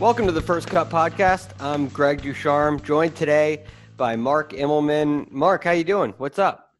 Welcome 0.00 0.26
to 0.26 0.32
the 0.32 0.40
First 0.40 0.68
Cut 0.68 0.88
Podcast. 0.90 1.50
I'm 1.58 1.88
Greg 1.88 2.22
Ducharme, 2.22 2.80
joined 2.80 3.16
today 3.16 3.64
by 3.96 4.14
Mark 4.14 4.52
Immelman. 4.52 5.28
Mark, 5.32 5.64
how 5.64 5.72
you 5.72 5.82
doing? 5.82 6.14
What's 6.18 6.38
up? 6.38 6.72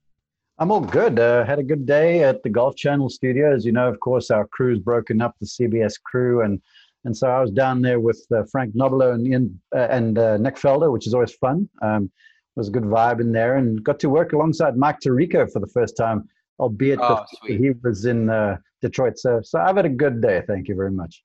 I'm 0.60 0.70
all 0.70 0.80
good. 0.80 1.18
Uh, 1.18 1.44
had 1.44 1.58
a 1.58 1.64
good 1.64 1.84
day 1.84 2.22
at 2.22 2.44
the 2.44 2.48
Golf 2.48 2.76
Channel 2.76 3.10
studio. 3.10 3.52
As 3.52 3.64
you 3.66 3.72
know, 3.72 3.88
of 3.88 3.98
course, 3.98 4.30
our 4.30 4.46
crew's 4.46 4.78
broken 4.78 5.20
up, 5.20 5.34
the 5.40 5.46
CBS 5.46 5.94
crew, 6.00 6.42
and 6.42 6.60
and 7.04 7.16
so 7.16 7.28
I 7.28 7.40
was 7.40 7.50
down 7.50 7.82
there 7.82 7.98
with 7.98 8.24
uh, 8.32 8.44
Frank 8.52 8.76
Nobilo 8.76 9.12
and 9.12 9.26
Ian, 9.26 9.60
uh, 9.74 9.88
and 9.90 10.16
uh, 10.16 10.36
Nick 10.36 10.54
Faldo, 10.54 10.92
which 10.92 11.08
is 11.08 11.14
always 11.14 11.32
fun. 11.32 11.68
Um, 11.82 12.04
it 12.04 12.60
was 12.60 12.68
a 12.68 12.72
good 12.72 12.84
vibe 12.84 13.20
in 13.20 13.32
there, 13.32 13.56
and 13.56 13.82
got 13.82 13.98
to 14.00 14.10
work 14.10 14.32
alongside 14.32 14.76
Mike 14.76 15.00
Tirico 15.00 15.50
for 15.52 15.58
the 15.58 15.66
first 15.66 15.96
time, 15.96 16.28
albeit 16.60 17.00
Oh, 17.00 17.24
he 17.46 17.70
was 17.82 18.04
in 18.04 18.30
uh, 18.30 18.58
Detroit. 18.80 19.18
So 19.18 19.40
so 19.42 19.58
I've 19.58 19.74
had 19.74 19.86
a 19.86 19.88
good 20.04 20.20
day. 20.20 20.44
Thank 20.46 20.68
you 20.68 20.76
very 20.76 20.92
much. 20.92 21.24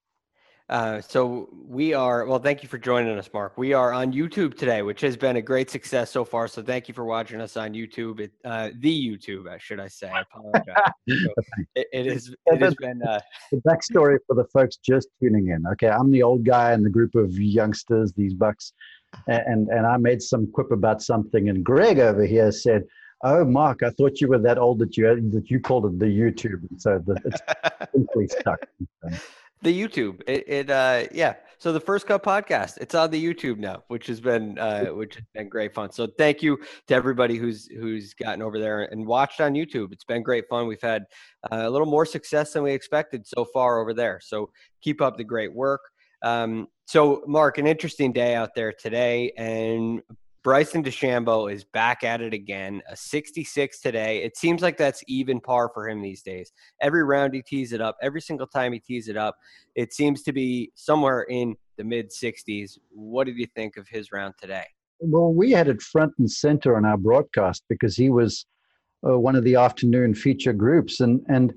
Uh, 0.73 0.99
so 0.99 1.47
we 1.67 1.93
are 1.93 2.25
well. 2.25 2.39
Thank 2.39 2.63
you 2.63 2.67
for 2.67 2.79
joining 2.79 3.15
us, 3.15 3.29
Mark. 3.31 3.59
We 3.59 3.73
are 3.73 3.93
on 3.93 4.11
YouTube 4.11 4.57
today, 4.57 4.81
which 4.81 5.01
has 5.01 5.15
been 5.15 5.35
a 5.35 5.41
great 5.41 5.69
success 5.69 6.09
so 6.09 6.25
far. 6.25 6.47
So 6.47 6.63
thank 6.63 6.87
you 6.87 6.95
for 6.95 7.05
watching 7.05 7.39
us 7.41 7.55
on 7.55 7.73
YouTube. 7.73 8.19
It, 8.19 8.31
uh, 8.43 8.71
the 8.79 9.07
YouTube, 9.07 9.59
should 9.59 9.79
I 9.79 9.87
say? 9.87 10.09
I 10.09 10.21
apologize. 10.21 10.75
So 11.07 11.33
it, 11.75 11.87
it 11.93 12.07
is. 12.07 12.33
It 12.47 12.61
has 12.61 12.73
been. 12.75 13.03
Uh, 13.03 13.19
the 13.51 13.57
backstory 13.57 14.17
for 14.25 14.35
the 14.35 14.45
folks 14.45 14.77
just 14.77 15.09
tuning 15.21 15.49
in. 15.49 15.63
Okay, 15.73 15.89
I'm 15.89 16.09
the 16.09 16.23
old 16.23 16.43
guy 16.43 16.73
in 16.73 16.81
the 16.81 16.89
group 16.89 17.13
of 17.13 17.37
youngsters, 17.37 18.11
these 18.13 18.33
bucks, 18.33 18.73
and 19.27 19.67
and 19.67 19.85
I 19.85 19.97
made 19.97 20.23
some 20.23 20.51
quip 20.51 20.71
about 20.71 21.03
something, 21.03 21.49
and 21.49 21.63
Greg 21.63 21.99
over 21.99 22.25
here 22.25 22.51
said, 22.51 22.83
"Oh, 23.23 23.45
Mark, 23.45 23.83
I 23.83 23.91
thought 23.91 24.21
you 24.21 24.27
were 24.27 24.39
that 24.39 24.57
old 24.57 24.79
that 24.79 24.97
you 24.97 25.29
that 25.33 25.51
you 25.51 25.59
called 25.59 25.85
it 25.85 25.99
the 25.99 26.05
YouTube." 26.05 26.67
And 26.71 26.81
so 26.81 26.99
the, 27.05 27.21
it's 27.25 27.91
simply 27.93 28.27
stuck. 28.27 28.65
The 29.63 29.81
YouTube. 29.81 30.21
It, 30.27 30.43
it 30.47 30.69
uh 30.69 31.05
yeah. 31.11 31.35
So 31.57 31.71
the 31.71 31.79
first 31.79 32.05
cut 32.05 32.23
podcast, 32.23 32.77
it's 32.81 32.93
on 32.93 33.09
the 33.09 33.23
YouTube 33.23 33.57
now, 33.57 33.83
which 33.87 34.07
has 34.07 34.19
been 34.19 34.59
uh 34.59 34.87
which 34.87 35.15
has 35.15 35.23
been 35.33 35.49
great 35.49 35.73
fun. 35.73 35.91
So 35.91 36.07
thank 36.17 36.43
you 36.43 36.59
to 36.87 36.93
everybody 36.93 37.37
who's 37.37 37.67
who's 37.67 38.13
gotten 38.13 38.41
over 38.41 38.59
there 38.59 38.83
and 38.83 39.07
watched 39.07 39.39
on 39.41 39.53
YouTube. 39.53 39.91
It's 39.93 40.03
been 40.03 40.21
great 40.21 40.45
fun. 40.49 40.67
We've 40.67 40.81
had 40.81 41.05
uh, 41.51 41.63
a 41.63 41.69
little 41.69 41.87
more 41.87 42.05
success 42.05 42.53
than 42.53 42.63
we 42.63 42.73
expected 42.73 43.25
so 43.25 43.45
far 43.45 43.79
over 43.79 43.93
there. 43.93 44.19
So 44.21 44.49
keep 44.81 45.01
up 45.01 45.17
the 45.17 45.23
great 45.23 45.53
work. 45.53 45.81
Um, 46.21 46.67
so 46.85 47.23
Mark, 47.27 47.57
an 47.57 47.67
interesting 47.67 48.11
day 48.11 48.35
out 48.35 48.55
there 48.55 48.73
today, 48.73 49.31
and 49.37 50.01
Bryson 50.43 50.83
DeChambeau 50.83 51.51
is 51.51 51.63
back 51.63 52.03
at 52.03 52.19
it 52.19 52.33
again. 52.33 52.81
A 52.89 52.97
66 52.97 53.79
today. 53.79 54.23
It 54.23 54.35
seems 54.35 54.61
like 54.61 54.77
that's 54.77 55.01
even 55.07 55.39
par 55.39 55.71
for 55.73 55.87
him 55.87 56.01
these 56.01 56.21
days. 56.21 56.51
Every 56.81 57.03
round 57.03 57.33
he 57.33 57.41
tees 57.41 57.71
it 57.71 57.79
up, 57.79 57.95
every 58.01 58.19
single 58.19 58.47
time 58.47 58.73
he 58.73 58.79
tees 58.79 59.07
it 59.07 59.15
up, 59.15 59.37
it 59.75 59.93
seems 59.93 60.21
to 60.23 60.33
be 60.33 60.71
somewhere 60.75 61.21
in 61.29 61.55
the 61.77 61.85
mid 61.85 62.09
60s. 62.09 62.77
What 62.91 63.25
did 63.25 63.37
you 63.37 63.47
think 63.55 63.77
of 63.77 63.87
his 63.87 64.11
round 64.11 64.33
today? 64.37 64.65
Well, 64.99 65.33
we 65.33 65.51
had 65.51 65.69
it 65.69 65.81
front 65.81 66.13
and 66.19 66.29
center 66.29 66.75
on 66.75 66.85
our 66.85 66.97
broadcast 66.97 67.63
because 67.69 67.95
he 67.95 68.09
was 68.09 68.45
uh, 69.07 69.17
one 69.17 69.35
of 69.35 69.43
the 69.45 69.55
afternoon 69.55 70.13
feature 70.13 70.53
groups, 70.53 70.99
and 71.01 71.21
and 71.27 71.53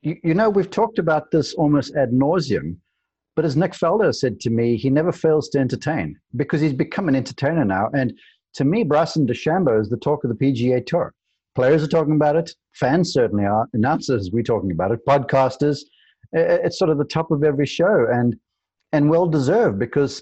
you, 0.00 0.16
you 0.24 0.34
know 0.34 0.48
we've 0.48 0.70
talked 0.70 0.98
about 0.98 1.30
this 1.30 1.52
almost 1.54 1.94
ad 1.96 2.12
nauseum. 2.12 2.76
But 3.38 3.44
as 3.44 3.56
Nick 3.56 3.70
Faldo 3.70 4.12
said 4.12 4.40
to 4.40 4.50
me, 4.50 4.76
he 4.76 4.90
never 4.90 5.12
fails 5.12 5.48
to 5.50 5.60
entertain 5.60 6.18
because 6.34 6.60
he's 6.60 6.72
become 6.72 7.06
an 7.08 7.14
entertainer 7.14 7.64
now. 7.64 7.88
And 7.92 8.12
to 8.54 8.64
me, 8.64 8.82
Bryson 8.82 9.28
DeChambeau 9.28 9.80
is 9.80 9.88
the 9.88 9.96
talk 9.96 10.24
of 10.24 10.30
the 10.30 10.34
PGA 10.34 10.84
Tour. 10.84 11.14
Players 11.54 11.84
are 11.84 11.86
talking 11.86 12.16
about 12.16 12.34
it. 12.34 12.50
Fans 12.72 13.12
certainly 13.12 13.44
are. 13.44 13.68
Announcers, 13.74 14.30
we're 14.32 14.42
talking 14.42 14.72
about 14.72 14.90
it. 14.90 15.06
Podcasters. 15.06 15.82
It's 16.32 16.80
sort 16.80 16.90
of 16.90 16.98
the 16.98 17.04
top 17.04 17.30
of 17.30 17.44
every 17.44 17.64
show, 17.64 18.08
and 18.10 18.34
and 18.92 19.08
well 19.08 19.28
deserved 19.28 19.78
because 19.78 20.20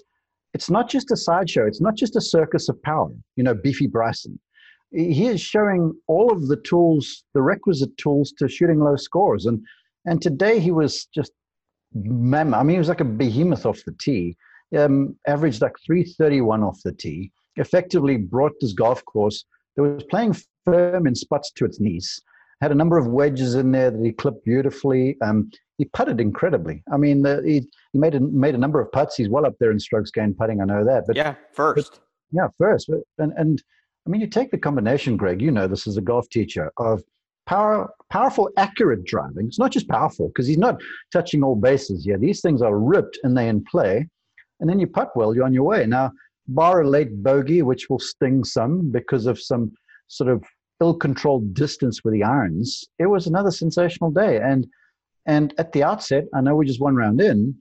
it's 0.53 0.69
not 0.69 0.87
just 0.87 1.09
a 1.09 1.17
sideshow. 1.17 1.65
It's 1.65 1.81
not 1.81 1.95
just 1.95 2.15
a 2.15 2.21
circus 2.21 2.69
of 2.69 2.79
power. 2.83 3.09
You 3.35 3.43
know, 3.43 3.55
beefy 3.55 3.87
Bryson. 3.87 4.39
He 4.91 5.25
is 5.25 5.41
showing 5.41 5.91
all 6.05 6.31
of 6.31 6.49
the 6.49 6.57
tools, 6.57 7.23
the 7.33 7.41
requisite 7.41 7.97
tools 7.97 8.31
to 8.37 8.47
shooting 8.47 8.79
low 8.79 8.95
scores. 8.95 9.47
And 9.47 9.65
and 10.05 10.21
today 10.21 10.59
he 10.59 10.69
was 10.69 11.07
just 11.15 11.31
mem- 11.93 12.53
I 12.53 12.63
mean, 12.63 12.75
it 12.75 12.79
was 12.79 12.89
like 12.89 13.01
a 13.01 13.05
behemoth 13.05 13.65
off 13.65 13.83
the 13.85 13.95
tee. 13.99 14.35
Um, 14.77 15.15
averaged 15.27 15.61
like 15.61 15.75
331 15.85 16.63
off 16.63 16.81
the 16.83 16.91
tee. 16.91 17.31
Effectively 17.55 18.17
brought 18.17 18.53
this 18.59 18.73
golf 18.73 19.03
course 19.05 19.45
that 19.75 19.83
was 19.83 20.03
playing 20.09 20.35
firm 20.65 21.07
in 21.07 21.15
spots 21.15 21.51
to 21.51 21.65
its 21.65 21.79
knees. 21.79 22.21
Had 22.61 22.71
a 22.71 22.75
number 22.75 22.97
of 22.97 23.07
wedges 23.07 23.55
in 23.55 23.71
there 23.71 23.91
that 23.91 24.03
he 24.03 24.11
clipped 24.11 24.43
beautifully. 24.43 25.15
Um, 25.21 25.49
he 25.77 25.85
putted 25.85 26.19
incredibly. 26.19 26.83
I 26.91 26.97
mean, 26.97 27.21
the, 27.21 27.41
he, 27.45 27.67
he 27.93 27.99
made 27.99 28.15
a, 28.15 28.19
made 28.19 28.55
a 28.55 28.57
number 28.57 28.81
of 28.81 28.91
putts. 28.91 29.15
He's 29.15 29.29
well 29.29 29.45
up 29.45 29.53
there 29.59 29.71
in 29.71 29.79
strokes 29.79 30.11
gained 30.11 30.37
putting. 30.37 30.59
I 30.59 30.65
know 30.65 30.83
that. 30.83 31.03
But 31.05 31.15
yeah, 31.15 31.35
first. 31.53 31.91
But, 31.91 31.99
yeah, 32.31 32.47
first. 32.57 32.89
And 33.19 33.31
and 33.37 33.61
I 34.05 34.09
mean, 34.09 34.21
you 34.21 34.27
take 34.27 34.51
the 34.51 34.57
combination, 34.57 35.17
Greg. 35.17 35.41
You 35.41 35.51
know 35.51 35.67
this 35.67 35.87
as 35.87 35.97
a 35.97 36.01
golf 36.01 36.29
teacher 36.29 36.71
of 36.77 37.03
power, 37.47 37.89
powerful, 38.11 38.49
accurate 38.57 39.05
driving. 39.05 39.47
It's 39.47 39.59
not 39.59 39.71
just 39.71 39.87
powerful 39.87 40.27
because 40.27 40.47
he's 40.47 40.57
not 40.57 40.79
touching 41.11 41.43
all 41.43 41.55
bases 41.55 42.05
here. 42.05 42.17
These 42.17 42.41
things 42.41 42.61
are 42.61 42.77
ripped 42.77 43.17
and 43.23 43.35
they 43.35 43.47
in 43.47 43.63
play. 43.63 44.07
And 44.59 44.69
then 44.69 44.79
you 44.79 44.87
putt 44.87 45.11
well, 45.15 45.33
you're 45.33 45.45
on 45.45 45.53
your 45.53 45.63
way. 45.63 45.85
Now, 45.85 46.11
bar 46.47 46.81
a 46.81 46.89
late 46.89 47.23
bogey, 47.23 47.61
which 47.61 47.89
will 47.89 47.99
sting 47.99 48.43
some 48.43 48.91
because 48.91 49.25
of 49.25 49.39
some 49.39 49.71
sort 50.07 50.29
of 50.29 50.43
ill-controlled 50.81 51.53
distance 51.53 52.03
with 52.03 52.13
the 52.13 52.23
irons. 52.23 52.85
It 52.99 53.07
was 53.07 53.27
another 53.27 53.51
sensational 53.51 54.11
day. 54.11 54.37
And 54.37 54.67
and 55.25 55.53
at 55.57 55.73
the 55.73 55.83
outset, 55.83 56.23
I 56.33 56.39
know 56.39 56.55
we're 56.55 56.63
just 56.63 56.79
one 56.79 56.95
round 56.95 57.19
in, 57.19 57.53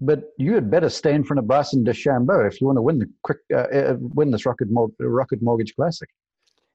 but 0.00 0.22
you 0.38 0.54
had 0.54 0.70
better 0.70 0.88
stay 0.88 1.12
in 1.12 1.24
front 1.24 1.40
of 1.40 1.48
Bryson 1.48 1.84
DeChambeau 1.84 2.46
if 2.46 2.60
you 2.60 2.68
want 2.68 2.76
to 2.76 2.82
win 2.82 3.00
the 3.00 3.10
quick 3.24 3.38
uh, 3.52 3.56
uh, 3.56 3.96
win 3.98 4.30
this 4.30 4.46
Rocket 4.46 4.68
Rocket 5.00 5.42
Mortgage 5.42 5.74
Classic. 5.74 6.08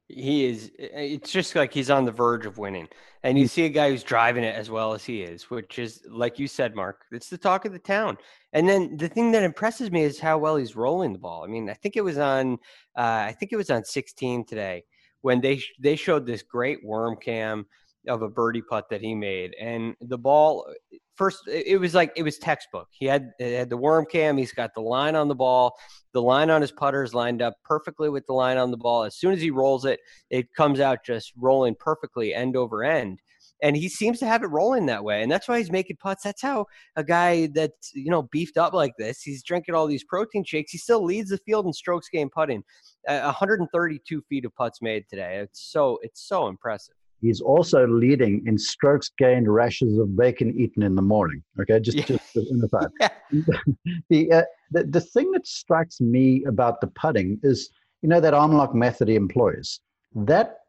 He 0.07 0.45
is. 0.45 0.71
It's 0.77 1.31
just 1.31 1.55
like 1.55 1.73
he's 1.73 1.89
on 1.89 2.05
the 2.05 2.11
verge 2.11 2.45
of 2.45 2.59
winning, 2.59 2.87
and 3.23 3.39
you 3.39 3.47
see 3.47 3.65
a 3.65 3.69
guy 3.69 3.89
who's 3.89 4.03
driving 4.03 4.43
it 4.43 4.55
as 4.55 4.69
well 4.69 4.93
as 4.93 5.03
he 5.03 5.23
is, 5.23 5.49
which 5.49 5.79
is 5.79 6.03
like 6.07 6.37
you 6.37 6.47
said, 6.47 6.75
Mark. 6.75 7.05
It's 7.11 7.29
the 7.29 7.39
talk 7.39 7.65
of 7.65 7.73
the 7.73 7.79
town. 7.79 8.17
And 8.53 8.69
then 8.69 8.97
the 8.97 9.09
thing 9.09 9.31
that 9.31 9.43
impresses 9.43 9.91
me 9.91 10.03
is 10.03 10.19
how 10.19 10.37
well 10.37 10.57
he's 10.57 10.75
rolling 10.75 11.11
the 11.11 11.19
ball. 11.19 11.43
I 11.43 11.47
mean, 11.47 11.69
I 11.69 11.73
think 11.73 11.95
it 11.95 12.03
was 12.03 12.19
on, 12.19 12.53
uh, 12.95 13.25
I 13.27 13.35
think 13.37 13.51
it 13.51 13.57
was 13.57 13.71
on 13.71 13.83
16 13.83 14.45
today 14.45 14.83
when 15.21 15.41
they 15.41 15.59
they 15.79 15.95
showed 15.95 16.27
this 16.27 16.43
great 16.43 16.85
worm 16.85 17.15
cam 17.15 17.65
of 18.07 18.21
a 18.21 18.29
birdie 18.29 18.61
putt 18.61 18.89
that 18.91 19.01
he 19.01 19.15
made, 19.15 19.55
and 19.59 19.95
the 20.01 20.19
ball 20.19 20.71
first 21.15 21.47
it 21.47 21.79
was 21.79 21.93
like 21.93 22.11
it 22.15 22.23
was 22.23 22.37
textbook. 22.37 22.87
He 22.91 23.05
had 23.05 23.31
had 23.39 23.69
the 23.69 23.77
worm 23.77 24.05
cam. 24.05 24.37
He's 24.37 24.51
got 24.51 24.73
the 24.73 24.81
line 24.81 25.15
on 25.15 25.27
the 25.27 25.35
ball. 25.35 25.75
The 26.13 26.21
line 26.21 26.49
on 26.49 26.61
his 26.61 26.71
putter 26.71 27.03
is 27.03 27.13
lined 27.13 27.41
up 27.41 27.55
perfectly 27.63 28.09
with 28.09 28.25
the 28.25 28.33
line 28.33 28.57
on 28.57 28.71
the 28.71 28.77
ball. 28.77 29.03
As 29.03 29.15
soon 29.15 29.33
as 29.33 29.41
he 29.41 29.51
rolls 29.51 29.85
it, 29.85 29.99
it 30.29 30.53
comes 30.53 30.79
out 30.79 31.05
just 31.05 31.33
rolling 31.37 31.75
perfectly 31.79 32.33
end 32.33 32.55
over 32.55 32.83
end. 32.83 33.19
And 33.63 33.75
he 33.75 33.87
seems 33.87 34.19
to 34.19 34.27
have 34.27 34.43
it 34.43 34.47
rolling 34.47 34.85
that 34.87 35.03
way, 35.03 35.23
and 35.23 35.31
that's 35.31 35.47
why 35.47 35.57
he's 35.57 35.71
making 35.71 35.95
putts. 35.97 36.23
That's 36.23 36.41
how 36.41 36.65
a 36.97 37.03
guy 37.03 37.47
that's 37.47 37.91
you 37.93 38.11
know 38.11 38.23
beefed 38.23 38.57
up 38.57 38.73
like 38.73 38.93
this, 38.97 39.21
he's 39.21 39.43
drinking 39.43 39.75
all 39.75 39.87
these 39.87 40.03
protein 40.03 40.43
shakes. 40.43 40.71
He 40.71 40.77
still 40.77 41.03
leads 41.03 41.29
the 41.29 41.37
field 41.39 41.65
in 41.65 41.73
strokes 41.73 42.09
gained 42.09 42.31
putting. 42.31 42.63
Uh, 43.07 43.21
132 43.21 44.21
feet 44.27 44.45
of 44.45 44.55
putts 44.55 44.81
made 44.81 45.05
today. 45.09 45.37
It's 45.37 45.71
so 45.71 45.99
it's 46.01 46.27
so 46.27 46.47
impressive. 46.47 46.95
He's 47.25 47.41
also 47.41 47.87
leading 47.87 48.43
in 48.45 48.57
strokes 48.57 49.09
gained, 49.17 49.51
rashes 49.51 49.97
of 49.97 50.15
bacon 50.15 50.53
eaten 50.59 50.83
in 50.83 50.93
the 50.93 51.01
morning. 51.01 51.41
Okay, 51.59 51.79
just 51.79 51.97
Yeah. 51.97 52.05
just 52.05 52.51
in 52.51 52.59
the 52.59 52.69
fact. 52.69 52.93
Yeah. 53.31 53.41
the, 54.09 54.31
uh, 54.31 54.43
the 54.71 54.83
the 54.83 55.01
thing 55.01 55.31
that 55.31 55.47
strikes 55.47 55.99
me 55.99 56.43
about 56.45 56.79
the 56.81 56.87
putting 56.87 57.39
is, 57.41 57.71
you 58.03 58.09
know, 58.09 58.19
that 58.19 58.35
unlock 58.35 58.75
method 58.75 59.07
he 59.07 59.15
employs. 59.15 59.79
That 60.13 60.59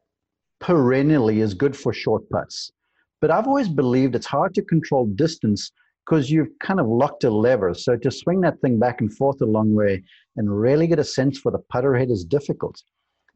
perennially 0.60 1.40
is 1.40 1.52
good 1.52 1.76
for 1.76 1.92
short 1.92 2.28
putts. 2.30 2.72
But 3.20 3.30
I've 3.30 3.46
always 3.46 3.68
believed 3.68 4.14
it's 4.14 4.26
hard 4.38 4.54
to 4.54 4.62
control 4.62 5.04
distance 5.06 5.70
because 6.04 6.30
you've 6.30 6.58
kind 6.60 6.80
of 6.80 6.86
locked 6.86 7.24
a 7.24 7.30
lever. 7.30 7.74
So 7.74 7.96
to 7.96 8.10
swing 8.10 8.40
that 8.42 8.60
thing 8.62 8.78
back 8.78 9.00
and 9.02 9.12
forth 9.12 9.40
a 9.42 9.46
long 9.46 9.74
way 9.74 10.02
and 10.36 10.58
really 10.66 10.86
get 10.86 10.98
a 10.98 11.04
sense 11.04 11.38
for 11.38 11.52
the 11.52 11.58
putter 11.70 11.94
head 11.96 12.10
is 12.10 12.24
difficult. 12.24 12.76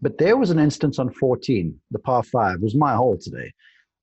But 0.03 0.19
there 0.19 0.37
was 0.37 0.51
an 0.51 0.59
instance 0.59 0.99
on 0.99 1.11
14, 1.11 1.79
the 1.91 1.99
par 1.99 2.23
five, 2.23 2.61
was 2.61 2.75
my 2.75 2.95
hole 2.95 3.19
today, 3.19 3.53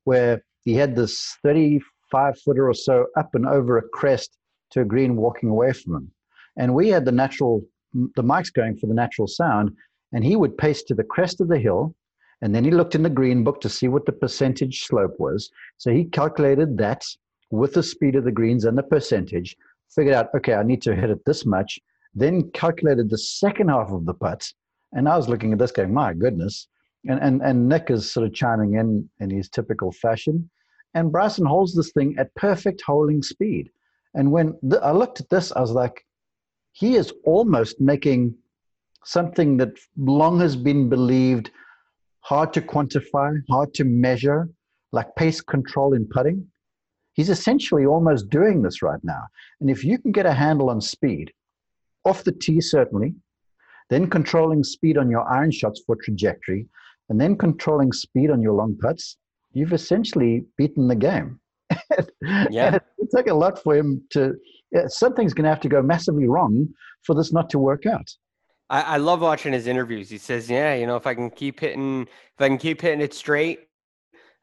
where 0.04 0.44
he 0.64 0.74
had 0.74 0.96
this 0.96 1.36
35 1.44 2.40
footer 2.40 2.70
or 2.70 2.74
so 2.74 3.08
up 3.18 3.34
and 3.34 3.48
over 3.48 3.78
a 3.78 3.90
crest 3.90 4.38
to 4.72 4.82
a 4.82 4.86
green 4.86 5.16
walking 5.16 5.50
away 5.50 5.74
from 5.74 5.96
him. 5.96 6.12
And 6.58 6.76
we 6.76 6.90
had 6.90 7.06
the 7.06 7.12
natural, 7.12 7.64
the 7.94 8.24
mics 8.24 8.54
going 8.54 8.78
for 8.78 8.88
the 8.88 8.94
natural 8.94 9.28
sound, 9.28 9.72
and 10.14 10.24
he 10.24 10.36
would 10.36 10.58
pace 10.58 10.84
to 10.84 10.94
the 10.94 11.04
crest 11.04 11.42
of 11.42 11.48
the 11.48 11.60
hill. 11.60 11.96
And 12.42 12.54
then 12.54 12.64
he 12.64 12.72
looked 12.72 12.94
in 12.94 13.04
the 13.04 13.10
green 13.10 13.44
book 13.44 13.62
to 13.62 13.70
see 13.70 13.88
what 13.88 14.06
the 14.06 14.12
percentage 14.12 14.84
slope 14.84 15.16
was. 15.18 15.50
So 15.78 15.92
he 15.92 16.06
calculated 16.06 16.78
that 16.78 17.04
with 17.50 17.74
the 17.74 17.82
speed 17.82 18.16
of 18.16 18.24
the 18.24 18.32
greens 18.32 18.66
and 18.66 18.78
the 18.78 18.84
percentage, 18.84 19.56
figured 19.96 20.14
out, 20.14 20.28
okay, 20.36 20.54
I 20.54 20.64
need 20.64 20.82
to 20.84 20.96
hit 20.96 21.10
it 21.10 21.26
this 21.26 21.46
much, 21.46 21.80
then 22.14 22.52
calculated 22.52 23.10
the 23.10 23.18
second 23.18 23.70
half 23.70 23.92
of 23.92 24.06
the 24.06 24.14
putts. 24.14 24.54
And 24.94 25.08
I 25.08 25.18
was 25.18 25.30
looking 25.30 25.54
at 25.54 25.60
this 25.60 25.72
going, 25.72 25.94
my 25.94 26.14
goodness. 26.14 26.68
And, 27.08 27.20
and, 27.22 27.42
and 27.42 27.70
Nick 27.70 27.90
is 27.90 28.12
sort 28.12 28.26
of 28.26 28.34
chiming 28.34 28.76
in 28.76 29.10
in 29.20 29.30
his 29.30 29.50
typical 29.50 29.92
fashion. 29.92 30.50
And 30.94 31.12
Bryson 31.12 31.46
holds 31.46 31.76
this 31.76 31.92
thing 31.92 32.16
at 32.18 32.34
perfect 32.36 32.82
holding 32.82 33.22
speed. 33.22 33.70
And 34.14 34.32
when 34.32 34.58
th- 34.62 34.82
I 34.82 34.92
looked 34.92 35.20
at 35.20 35.30
this, 35.30 35.52
I 35.52 35.62
was 35.62 35.72
like, 35.72 36.06
he 36.72 36.96
is 36.96 37.14
almost 37.24 37.80
making 37.80 38.36
something 39.04 39.58
that 39.58 39.78
long 39.98 40.40
has 40.40 40.56
been 40.56 40.90
believed 40.90 41.52
hard 42.22 42.52
to 42.54 42.62
quantify, 42.62 43.42
hard 43.50 43.74
to 43.76 43.84
measure, 43.84 44.50
like 44.92 45.16
pace 45.16 45.40
control 45.40 45.94
in 45.94 46.06
putting. 46.08 46.46
He's 47.14 47.30
essentially 47.30 47.86
almost 47.86 48.30
doing 48.30 48.62
this 48.62 48.82
right 48.82 49.00
now. 49.04 49.24
And 49.60 49.70
if 49.70 49.84
you 49.84 49.98
can 49.98 50.12
get 50.12 50.26
a 50.26 50.34
handle 50.34 50.70
on 50.70 50.82
speed, 50.82 51.32
off 52.06 52.24
the 52.24 52.32
tee, 52.32 52.62
certainly, 52.62 53.16
then 53.90 54.10
controlling 54.10 54.64
speed 54.64 54.98
on 54.98 55.10
your 55.10 55.28
iron 55.32 55.52
shots 55.52 55.82
for 55.86 55.96
trajectory, 55.96 56.68
and 57.10 57.20
then 57.20 57.38
controlling 57.38 57.92
speed 57.92 58.30
on 58.30 58.42
your 58.42 58.54
long 58.54 58.78
putts, 58.82 59.18
you've 59.54 59.74
essentially 59.74 60.46
beaten 60.58 60.88
the 60.88 60.96
game. 60.96 61.40
yeah. 62.50 62.76
it, 62.76 62.84
it 62.98 63.10
took 63.16 63.28
a 63.28 63.34
lot 63.34 63.62
for 63.62 63.76
him 63.76 64.02
to, 64.12 64.36
something's 64.88 65.34
going 65.34 65.44
to 65.44 65.50
have 65.50 65.62
to 65.62 65.70
go 65.70 65.82
massively 65.82 66.28
wrong 66.28 66.68
for 67.04 67.16
this 67.16 67.32
not 67.32 67.50
to 67.52 67.60
work 67.60 67.86
out. 67.86 68.10
I, 68.70 68.82
I 68.82 68.98
love 68.98 69.22
watching 69.22 69.54
his 69.54 69.68
interviews. 69.68 70.10
He 70.10 70.18
says, 70.18 70.50
"Yeah, 70.50 70.76
you 70.76 70.86
know, 70.88 70.98
if 70.98 71.08
I 71.08 71.14
can 71.14 71.30
keep 71.30 71.62
hitting, 71.62 72.02
if 72.02 72.42
I 72.42 72.50
can 72.50 72.58
keep 72.58 72.82
hitting 72.82 73.02
it 73.02 73.14
straight, 73.14 73.67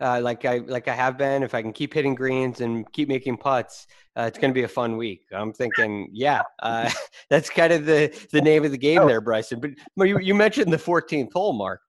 uh, 0.01 0.21
like 0.21 0.45
I 0.45 0.59
like 0.59 0.89
I 0.89 0.95
have 0.95 1.17
been. 1.17 1.43
If 1.43 1.55
I 1.55 1.63
can 1.63 1.73
keep 1.73 1.95
hitting 1.95 2.15
greens 2.15 2.61
and 2.61 2.91
keep 2.93 3.09
making 3.09 3.37
putts, 3.37 3.87
uh, 4.17 4.23
it's 4.23 4.39
going 4.39 4.51
to 4.51 4.55
be 4.55 4.65
a 4.65 4.69
fun 4.69 4.97
week. 4.97 5.23
I'm 5.33 5.53
thinking, 5.53 6.09
yeah, 6.13 6.43
uh, 6.61 6.91
that's 7.31 7.49
kind 7.51 7.73
of 7.73 7.87
the 7.87 8.13
the 8.33 8.41
name 8.41 8.65
of 8.65 8.71
the 8.71 8.79
game 8.79 9.03
oh. 9.03 9.09
there, 9.09 9.21
Bryson. 9.21 9.61
But 9.97 10.09
you, 10.09 10.19
you 10.19 10.35
mentioned 10.35 10.73
the 10.73 10.79
14th 10.79 11.33
hole, 11.33 11.53
Mark, 11.53 11.81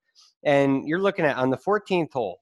and 0.44 0.88
you're 0.88 1.02
looking 1.02 1.26
at 1.26 1.38
on 1.38 1.50
the 1.50 1.58
14th 1.58 2.14
hole, 2.14 2.42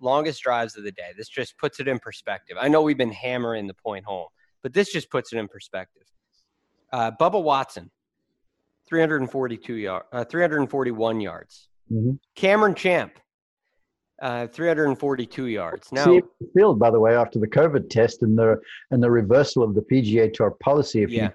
longest 0.00 0.42
drives 0.42 0.76
of 0.76 0.84
the 0.84 0.92
day. 0.92 1.12
This 1.16 1.28
just 1.28 1.56
puts 1.58 1.80
it 1.80 1.88
in 1.88 1.98
perspective. 1.98 2.56
I 2.60 2.68
know 2.68 2.82
we've 2.82 2.98
been 2.98 3.12
hammering 3.12 3.66
the 3.66 3.74
point 3.74 4.04
home, 4.04 4.28
but 4.62 4.72
this 4.72 4.92
just 4.92 5.10
puts 5.10 5.32
it 5.32 5.38
in 5.38 5.48
perspective. 5.48 6.02
Uh, 6.92 7.10
Bubba 7.12 7.42
Watson, 7.42 7.90
342 8.88 9.74
yard, 9.74 10.02
uh, 10.12 10.24
341 10.24 11.20
yards. 11.20 11.68
Mm-hmm. 11.90 12.12
Cameron 12.34 12.74
Champ, 12.74 13.12
uh, 14.20 14.46
342 14.48 15.46
yards. 15.46 15.90
Now, 15.92 16.04
See, 16.04 16.20
field, 16.54 16.78
by 16.78 16.90
the 16.90 17.00
way, 17.00 17.16
after 17.16 17.38
the 17.38 17.48
COVID 17.48 17.88
test 17.90 18.22
and 18.22 18.38
the 18.38 18.60
and 18.90 19.02
the 19.02 19.10
reversal 19.10 19.62
of 19.62 19.74
the 19.74 19.82
PGA 19.82 20.32
Tour 20.32 20.52
policy, 20.60 21.02
if 21.02 21.10
yeah. 21.10 21.24
you 21.24 21.30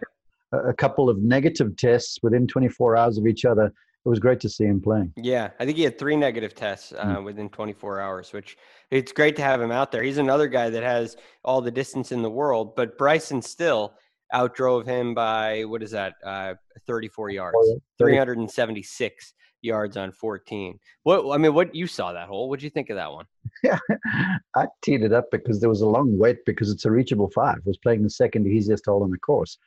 a 0.51 0.73
couple 0.73 1.09
of 1.09 1.17
negative 1.19 1.75
tests 1.75 2.19
within 2.21 2.47
24 2.47 2.95
hours 2.95 3.17
of 3.17 3.27
each 3.27 3.45
other, 3.45 3.65
it 3.65 4.09
was 4.09 4.19
great 4.19 4.39
to 4.41 4.49
see 4.49 4.65
him 4.65 4.79
playing. 4.79 5.11
Yeah, 5.17 5.49
I 5.59 5.65
think 5.65 5.77
he 5.77 5.83
had 5.83 5.97
three 5.97 6.15
negative 6.15 6.53
tests 6.53 6.93
uh, 6.93 7.17
mm 7.17 7.23
within 7.23 7.49
24 7.49 7.99
hours, 7.99 8.33
which 8.33 8.55
it's 8.91 9.11
great 9.11 9.35
to 9.37 9.41
have 9.41 9.59
him 9.59 9.71
out 9.71 9.91
there. 9.91 10.03
He's 10.03 10.19
another 10.19 10.47
guy 10.47 10.69
that 10.69 10.83
has 10.83 11.17
all 11.43 11.59
the 11.59 11.71
distance 11.71 12.11
in 12.11 12.21
the 12.21 12.29
world, 12.29 12.75
but 12.75 12.97
Bryson 12.99 13.41
still 13.41 13.95
outdrove 14.33 14.85
him 14.85 15.15
by 15.15 15.63
what 15.63 15.81
is 15.81 15.91
that? 15.91 16.13
Uh, 16.23 16.53
34 16.85 17.31
yards, 17.31 17.57
376 17.97 19.33
yards 19.65 19.97
on 19.97 20.11
14. 20.11 20.79
What 21.03 21.33
I 21.33 21.37
mean, 21.37 21.53
what 21.53 21.75
you 21.75 21.87
saw 21.87 22.13
that 22.13 22.27
hole? 22.27 22.47
What 22.47 22.59
did 22.59 22.65
you 22.65 22.69
think 22.69 22.89
of 22.89 22.95
that 22.95 23.11
one? 23.11 23.25
Yeah, 23.63 23.79
I 24.55 24.67
teed 24.81 25.03
it 25.03 25.11
up 25.11 25.25
because 25.31 25.59
there 25.59 25.69
was 25.69 25.81
a 25.81 25.89
long 25.89 26.17
wait 26.17 26.37
because 26.45 26.69
it's 26.69 26.85
a 26.85 26.91
reachable 26.91 27.29
five. 27.31 27.57
I 27.57 27.65
was 27.65 27.77
playing 27.77 28.03
the 28.03 28.09
second 28.09 28.47
easiest 28.47 28.85
hole 28.85 29.03
in 29.03 29.11
the 29.11 29.17
course, 29.17 29.57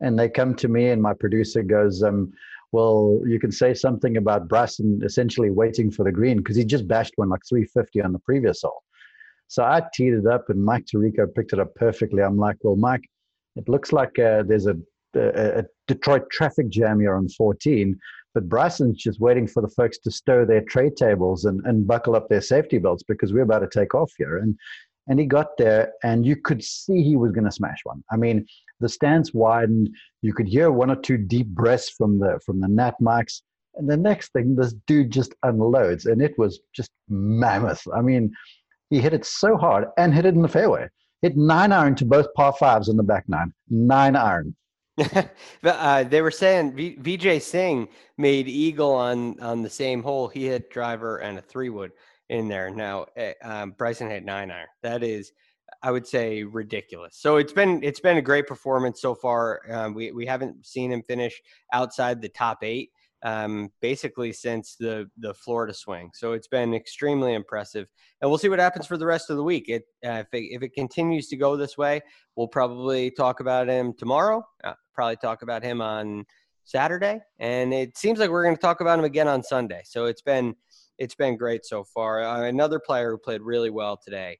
and 0.00 0.18
they 0.18 0.28
come 0.28 0.54
to 0.56 0.68
me 0.68 0.88
and 0.88 1.02
my 1.02 1.14
producer 1.14 1.62
goes, 1.62 2.02
um, 2.02 2.32
"Well, 2.72 3.20
you 3.26 3.40
can 3.40 3.50
say 3.50 3.74
something 3.74 4.16
about 4.16 4.48
Bryson 4.48 5.00
essentially 5.04 5.50
waiting 5.50 5.90
for 5.90 6.04
the 6.04 6.12
green 6.12 6.38
because 6.38 6.56
he 6.56 6.64
just 6.64 6.86
bashed 6.86 7.14
one 7.16 7.30
like 7.30 7.42
350 7.48 8.02
on 8.02 8.12
the 8.12 8.18
previous 8.20 8.62
hole." 8.62 8.82
So 9.48 9.64
I 9.64 9.82
teed 9.94 10.12
it 10.12 10.26
up, 10.26 10.50
and 10.50 10.62
Mike 10.62 10.84
Tirico 10.84 11.26
picked 11.34 11.54
it 11.54 11.58
up 11.58 11.74
perfectly. 11.74 12.22
I'm 12.22 12.36
like, 12.36 12.56
"Well, 12.62 12.76
Mike." 12.76 13.04
It 13.56 13.68
looks 13.68 13.92
like 13.92 14.16
uh, 14.20 14.44
there's 14.44 14.66
a, 14.66 14.76
a, 15.16 15.60
a 15.60 15.64
Detroit 15.88 16.30
traffic 16.30 16.68
jam 16.68 17.00
here 17.00 17.16
on 17.16 17.28
14 17.28 17.98
but 18.34 18.48
Bryson's 18.48 18.98
just 18.98 19.20
waiting 19.20 19.46
for 19.46 19.62
the 19.62 19.68
folks 19.68 19.98
to 19.98 20.10
stow 20.10 20.44
their 20.44 20.60
tray 20.62 20.90
tables 20.90 21.44
and, 21.44 21.60
and 21.64 21.86
buckle 21.86 22.14
up 22.14 22.28
their 22.28 22.40
safety 22.40 22.78
belts 22.78 23.02
because 23.02 23.32
we're 23.32 23.42
about 23.42 23.60
to 23.60 23.68
take 23.68 23.94
off 23.94 24.12
here. 24.16 24.38
And 24.38 24.56
and 25.08 25.18
he 25.18 25.24
got 25.24 25.56
there 25.56 25.94
and 26.02 26.26
you 26.26 26.36
could 26.36 26.62
see 26.62 27.02
he 27.02 27.16
was 27.16 27.32
going 27.32 27.46
to 27.46 27.50
smash 27.50 27.78
one. 27.84 28.04
I 28.10 28.16
mean, 28.16 28.46
the 28.80 28.88
stance 28.88 29.32
widened. 29.32 29.88
You 30.20 30.34
could 30.34 30.46
hear 30.46 30.70
one 30.70 30.90
or 30.90 30.96
two 30.96 31.16
deep 31.16 31.48
breaths 31.48 31.90
from 31.90 32.18
the 32.18 32.38
from 32.44 32.60
the 32.60 32.68
nat 32.68 32.94
mics. 33.00 33.42
And 33.74 33.88
the 33.88 33.96
next 33.96 34.32
thing, 34.32 34.54
this 34.54 34.74
dude 34.86 35.10
just 35.10 35.34
unloads, 35.44 36.06
and 36.06 36.20
it 36.20 36.36
was 36.36 36.60
just 36.74 36.90
mammoth. 37.08 37.86
I 37.94 38.02
mean, 38.02 38.32
he 38.90 38.98
hit 38.98 39.14
it 39.14 39.24
so 39.24 39.56
hard 39.56 39.86
and 39.96 40.12
hit 40.12 40.26
it 40.26 40.34
in 40.34 40.42
the 40.42 40.48
fairway. 40.48 40.88
Hit 41.22 41.36
nine 41.36 41.72
iron 41.72 41.94
to 41.96 42.04
both 42.04 42.32
par 42.34 42.52
fives 42.52 42.88
in 42.88 42.96
the 42.96 43.02
back 43.02 43.24
nine. 43.28 43.52
Nine 43.68 44.16
iron. 44.16 44.54
uh, 45.64 46.04
they 46.04 46.22
were 46.22 46.30
saying 46.30 46.74
v- 46.74 47.38
Singh 47.38 47.88
made 48.16 48.48
eagle 48.48 48.92
on 48.92 49.38
on 49.40 49.62
the 49.62 49.70
same 49.70 50.02
hole. 50.02 50.28
He 50.28 50.46
hit 50.46 50.70
driver 50.70 51.18
and 51.18 51.38
a 51.38 51.42
three 51.42 51.68
wood 51.68 51.92
in 52.28 52.48
there. 52.48 52.70
Now 52.70 53.06
eh, 53.16 53.34
um, 53.42 53.72
Bryson 53.72 54.10
hit 54.10 54.24
nine 54.24 54.50
iron. 54.50 54.66
That 54.82 55.02
is, 55.02 55.32
I 55.82 55.90
would 55.90 56.06
say, 56.06 56.42
ridiculous. 56.42 57.16
So 57.16 57.36
it's 57.36 57.52
been 57.52 57.82
it's 57.82 58.00
been 58.00 58.16
a 58.18 58.22
great 58.22 58.46
performance 58.46 59.00
so 59.00 59.14
far. 59.14 59.60
Um, 59.70 59.94
we 59.94 60.12
we 60.12 60.26
haven't 60.26 60.66
seen 60.66 60.92
him 60.92 61.02
finish 61.06 61.40
outside 61.72 62.20
the 62.20 62.28
top 62.28 62.58
eight 62.62 62.90
um, 63.22 63.70
basically 63.80 64.32
since 64.32 64.76
the 64.76 65.10
the 65.18 65.34
Florida 65.34 65.74
swing. 65.74 66.10
So 66.14 66.32
it's 66.32 66.46
been 66.46 66.74
extremely 66.74 67.34
impressive, 67.34 67.88
and 68.20 68.30
we'll 68.30 68.38
see 68.38 68.48
what 68.48 68.58
happens 68.58 68.86
for 68.86 68.96
the 68.96 69.06
rest 69.06 69.30
of 69.30 69.36
the 69.36 69.42
week. 69.42 69.68
It, 69.68 69.84
uh, 70.06 70.22
if, 70.24 70.26
it 70.32 70.54
if 70.54 70.62
it 70.62 70.74
continues 70.74 71.28
to 71.28 71.36
go 71.36 71.56
this 71.56 71.76
way, 71.76 72.00
we'll 72.36 72.48
probably 72.48 73.10
talk 73.10 73.40
about 73.40 73.68
him 73.68 73.92
tomorrow. 73.98 74.44
Uh, 74.62 74.74
probably 74.98 75.14
talk 75.14 75.42
about 75.42 75.62
him 75.62 75.80
on 75.80 76.24
Saturday, 76.64 77.20
and 77.38 77.72
it 77.72 77.96
seems 77.96 78.18
like 78.18 78.30
we're 78.30 78.42
going 78.42 78.56
to 78.56 78.60
talk 78.60 78.80
about 78.80 78.98
him 78.98 79.04
again 79.04 79.28
on 79.28 79.44
Sunday. 79.44 79.80
So 79.84 80.06
it's 80.06 80.22
been 80.22 80.56
it's 80.98 81.14
been 81.14 81.36
great 81.36 81.64
so 81.64 81.84
far. 81.84 82.24
Uh, 82.24 82.42
another 82.48 82.80
player 82.84 83.12
who 83.12 83.18
played 83.18 83.40
really 83.40 83.70
well 83.70 83.96
today, 84.04 84.36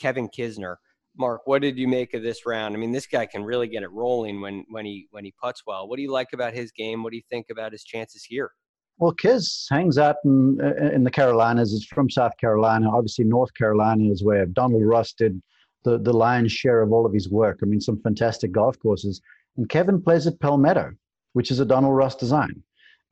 Kevin 0.00 0.28
Kisner. 0.28 0.74
Mark, 1.16 1.42
what 1.44 1.62
did 1.62 1.78
you 1.78 1.86
make 1.86 2.12
of 2.12 2.24
this 2.24 2.44
round? 2.44 2.74
I 2.74 2.78
mean, 2.78 2.90
this 2.90 3.06
guy 3.06 3.24
can 3.24 3.44
really 3.44 3.68
get 3.68 3.84
it 3.84 3.92
rolling 3.92 4.40
when 4.40 4.64
when 4.68 4.84
he 4.84 5.06
when 5.12 5.24
he 5.24 5.32
puts 5.40 5.62
well. 5.64 5.86
What 5.86 5.94
do 5.94 6.02
you 6.02 6.10
like 6.10 6.32
about 6.32 6.54
his 6.54 6.72
game? 6.72 7.04
What 7.04 7.12
do 7.12 7.16
you 7.16 7.22
think 7.30 7.46
about 7.50 7.70
his 7.70 7.84
chances 7.84 8.24
here? 8.24 8.50
Well, 8.98 9.12
Kiz 9.12 9.68
hangs 9.70 9.96
out 9.96 10.16
in 10.24 10.58
in 10.92 11.04
the 11.04 11.10
Carolinas. 11.10 11.70
He's 11.70 11.84
from 11.84 12.10
South 12.10 12.32
Carolina. 12.40 12.90
Obviously, 12.90 13.26
North 13.26 13.54
Carolina 13.54 14.10
is 14.10 14.24
where 14.24 14.44
Donald 14.46 14.84
Ross 14.84 15.12
did 15.12 15.40
the 15.84 15.98
the 15.98 16.12
lion's 16.12 16.50
share 16.50 16.82
of 16.82 16.92
all 16.92 17.06
of 17.06 17.12
his 17.12 17.28
work. 17.30 17.60
I 17.62 17.66
mean, 17.66 17.80
some 17.80 18.00
fantastic 18.02 18.50
golf 18.50 18.76
courses. 18.80 19.20
And 19.60 19.68
Kevin 19.68 20.00
plays 20.00 20.26
at 20.26 20.40
Palmetto, 20.40 20.92
which 21.34 21.50
is 21.50 21.60
a 21.60 21.66
Donald 21.66 21.94
Ross 21.94 22.16
design, 22.16 22.62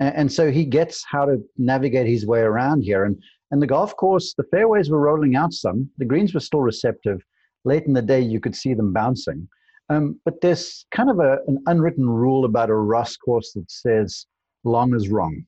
and, 0.01 0.15
and 0.17 0.33
so 0.33 0.51
he 0.51 0.65
gets 0.65 1.05
how 1.05 1.27
to 1.27 1.45
navigate 1.59 2.07
his 2.07 2.25
way 2.25 2.41
around 2.41 2.81
here. 2.81 3.05
And 3.05 3.23
and 3.51 3.61
the 3.61 3.67
golf 3.67 3.95
course, 3.97 4.33
the 4.33 4.45
fairways 4.45 4.89
were 4.89 4.99
rolling 4.99 5.37
out 5.37 5.53
some. 5.53 5.91
The 5.99 6.07
greens 6.07 6.33
were 6.33 6.41
still 6.41 6.63
receptive 6.63 7.21
late 7.67 7.85
in 7.85 7.93
the 7.93 8.01
day 8.01 8.23
you 8.23 8.41
could 8.41 8.57
see 8.57 8.73
them 8.73 8.95
bouncing. 8.95 9.47
Um, 9.91 10.19
but 10.25 10.41
there's 10.41 10.87
kind 10.91 11.11
of 11.11 11.19
a, 11.19 11.41
an 11.49 11.63
unwritten 11.67 12.09
rule 12.09 12.47
about 12.47 12.71
a 12.71 12.75
Ross 12.75 13.15
course 13.19 13.53
that 13.53 13.71
says 13.71 14.25
long 14.65 14.95
is 14.95 15.11
wrong. 15.11 15.45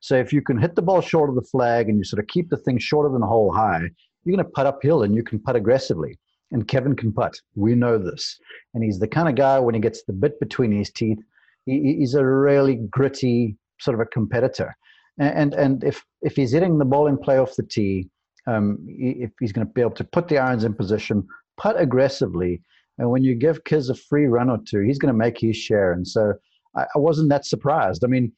So 0.00 0.16
if 0.16 0.32
you 0.32 0.42
can 0.42 0.58
hit 0.58 0.74
the 0.74 0.82
ball 0.82 1.02
short 1.02 1.30
of 1.30 1.36
the 1.36 1.42
flag 1.42 1.88
and 1.88 1.98
you 1.98 2.04
sort 2.04 2.18
of 2.18 2.26
keep 2.26 2.50
the 2.50 2.56
thing 2.56 2.78
shorter 2.78 3.10
than 3.10 3.20
the 3.20 3.28
hole 3.28 3.52
high, 3.52 3.90
you're 4.24 4.36
going 4.36 4.44
to 4.44 4.50
putt 4.50 4.66
uphill 4.66 5.04
and 5.04 5.14
you 5.14 5.22
can 5.22 5.38
putt 5.38 5.54
aggressively. 5.54 6.18
And 6.52 6.68
Kevin 6.68 6.94
can 6.94 7.12
putt. 7.12 7.34
We 7.56 7.74
know 7.74 7.98
this. 7.98 8.38
And 8.74 8.84
he's 8.84 8.98
the 8.98 9.08
kind 9.08 9.28
of 9.28 9.34
guy 9.34 9.58
when 9.58 9.74
he 9.74 9.80
gets 9.80 10.04
the 10.04 10.12
bit 10.12 10.38
between 10.38 10.70
his 10.70 10.90
teeth, 10.90 11.18
he, 11.66 11.96
he's 11.98 12.14
a 12.14 12.24
really 12.24 12.76
gritty 12.90 13.56
sort 13.80 13.94
of 13.94 14.00
a 14.00 14.06
competitor. 14.06 14.76
And, 15.18 15.54
and 15.54 15.84
if, 15.84 16.04
if 16.22 16.36
he's 16.36 16.52
hitting 16.52 16.78
the 16.78 16.84
ball 16.84 17.06
in 17.06 17.18
play 17.18 17.38
off 17.38 17.56
the 17.56 17.62
tee, 17.62 18.08
um, 18.46 18.78
if 18.88 19.30
he's 19.40 19.52
going 19.52 19.66
to 19.66 19.72
be 19.72 19.80
able 19.80 19.92
to 19.92 20.04
put 20.04 20.28
the 20.28 20.38
irons 20.38 20.64
in 20.64 20.74
position, 20.74 21.26
putt 21.58 21.80
aggressively. 21.80 22.60
And 22.98 23.10
when 23.10 23.22
you 23.22 23.34
give 23.34 23.64
Kiz 23.64 23.88
a 23.88 23.94
free 23.94 24.26
run 24.26 24.50
or 24.50 24.58
two, 24.66 24.80
he's 24.80 24.98
going 24.98 25.12
to 25.12 25.18
make 25.18 25.38
his 25.38 25.56
share. 25.56 25.92
And 25.92 26.06
so 26.06 26.34
I, 26.76 26.82
I 26.94 26.98
wasn't 26.98 27.28
that 27.28 27.44
surprised. 27.46 28.04
I 28.04 28.08
mean, 28.08 28.32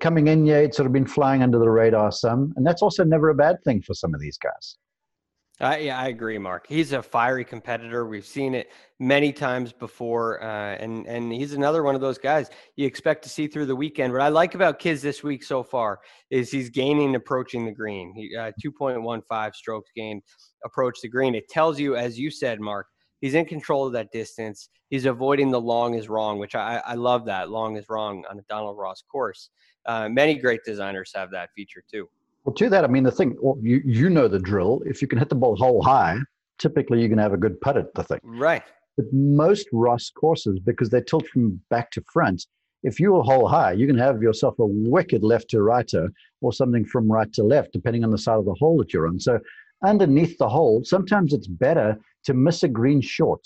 coming 0.00 0.28
in, 0.28 0.46
yeah, 0.46 0.58
it's 0.58 0.76
sort 0.76 0.86
of 0.86 0.92
been 0.92 1.06
flying 1.06 1.42
under 1.42 1.58
the 1.58 1.70
radar 1.70 2.10
some. 2.12 2.52
And 2.56 2.66
that's 2.66 2.82
also 2.82 3.04
never 3.04 3.28
a 3.30 3.34
bad 3.34 3.62
thing 3.64 3.82
for 3.82 3.94
some 3.94 4.14
of 4.14 4.20
these 4.20 4.38
guys. 4.38 4.76
Uh, 5.58 5.76
yeah, 5.80 5.98
I 5.98 6.08
agree, 6.08 6.36
Mark. 6.36 6.66
He's 6.68 6.92
a 6.92 7.02
fiery 7.02 7.44
competitor. 7.44 8.06
We've 8.06 8.26
seen 8.26 8.54
it 8.54 8.70
many 9.00 9.32
times 9.32 9.72
before, 9.72 10.42
uh, 10.42 10.76
and 10.76 11.06
and 11.06 11.32
he's 11.32 11.54
another 11.54 11.82
one 11.82 11.94
of 11.94 12.02
those 12.02 12.18
guys 12.18 12.50
you 12.76 12.86
expect 12.86 13.22
to 13.22 13.30
see 13.30 13.46
through 13.46 13.64
the 13.64 13.74
weekend. 13.76 14.12
What 14.12 14.20
I 14.20 14.28
like 14.28 14.54
about 14.54 14.78
Kiz 14.78 15.00
this 15.00 15.22
week 15.22 15.42
so 15.42 15.62
far 15.62 16.00
is 16.30 16.50
he's 16.50 16.68
gaining 16.68 17.14
approaching 17.14 17.64
the 17.64 17.72
green. 17.72 18.12
He 18.14 18.36
uh, 18.36 18.52
2.15 18.62 19.54
strokes 19.54 19.90
gained 19.96 20.22
approach 20.62 21.00
the 21.00 21.08
green. 21.08 21.34
It 21.34 21.48
tells 21.48 21.80
you, 21.80 21.96
as 21.96 22.18
you 22.18 22.30
said, 22.30 22.60
Mark, 22.60 22.88
he's 23.22 23.32
in 23.32 23.46
control 23.46 23.86
of 23.86 23.94
that 23.94 24.12
distance. 24.12 24.68
He's 24.90 25.06
avoiding 25.06 25.50
the 25.50 25.60
long 25.60 25.94
is 25.94 26.10
wrong, 26.10 26.38
which 26.38 26.54
I, 26.54 26.82
I 26.84 26.94
love 26.96 27.24
that 27.26 27.48
long 27.48 27.78
is 27.78 27.86
wrong 27.88 28.24
on 28.28 28.38
a 28.38 28.42
Donald 28.42 28.76
Ross 28.76 29.02
course. 29.10 29.48
Uh, 29.86 30.10
many 30.10 30.34
great 30.34 30.60
designers 30.66 31.12
have 31.14 31.30
that 31.30 31.48
feature 31.56 31.82
too. 31.90 32.06
Well, 32.46 32.54
to 32.54 32.70
that, 32.70 32.84
I 32.84 32.86
mean, 32.86 33.02
the 33.02 33.10
thing, 33.10 33.36
well, 33.40 33.58
you, 33.60 33.82
you 33.84 34.08
know 34.08 34.28
the 34.28 34.38
drill. 34.38 34.80
If 34.86 35.02
you 35.02 35.08
can 35.08 35.18
hit 35.18 35.28
the 35.28 35.34
ball 35.34 35.56
hole 35.56 35.82
high, 35.82 36.18
typically 36.60 37.00
you're 37.00 37.08
going 37.08 37.16
to 37.16 37.24
have 37.24 37.32
a 37.32 37.36
good 37.36 37.60
putt 37.60 37.76
at 37.76 37.92
the 37.94 38.04
thing. 38.04 38.20
Right. 38.22 38.62
But 38.96 39.06
most 39.12 39.66
Ross 39.72 40.10
courses, 40.10 40.60
because 40.60 40.88
they 40.88 41.00
tilt 41.02 41.26
from 41.26 41.60
back 41.70 41.90
to 41.90 42.04
front, 42.12 42.46
if 42.84 43.00
you're 43.00 43.24
hole 43.24 43.48
high, 43.48 43.72
you 43.72 43.88
can 43.88 43.98
have 43.98 44.22
yourself 44.22 44.60
a 44.60 44.64
wicked 44.64 45.24
left 45.24 45.50
to 45.50 45.60
righter 45.60 46.08
or 46.40 46.52
something 46.52 46.84
from 46.84 47.10
right 47.10 47.32
to 47.32 47.42
left, 47.42 47.72
depending 47.72 48.04
on 48.04 48.12
the 48.12 48.18
side 48.18 48.38
of 48.38 48.44
the 48.44 48.54
hole 48.54 48.78
that 48.78 48.92
you're 48.92 49.08
on. 49.08 49.18
So 49.18 49.40
underneath 49.84 50.38
the 50.38 50.48
hole, 50.48 50.82
sometimes 50.84 51.32
it's 51.32 51.48
better 51.48 51.98
to 52.26 52.34
miss 52.34 52.62
a 52.62 52.68
green 52.68 53.00
short 53.00 53.44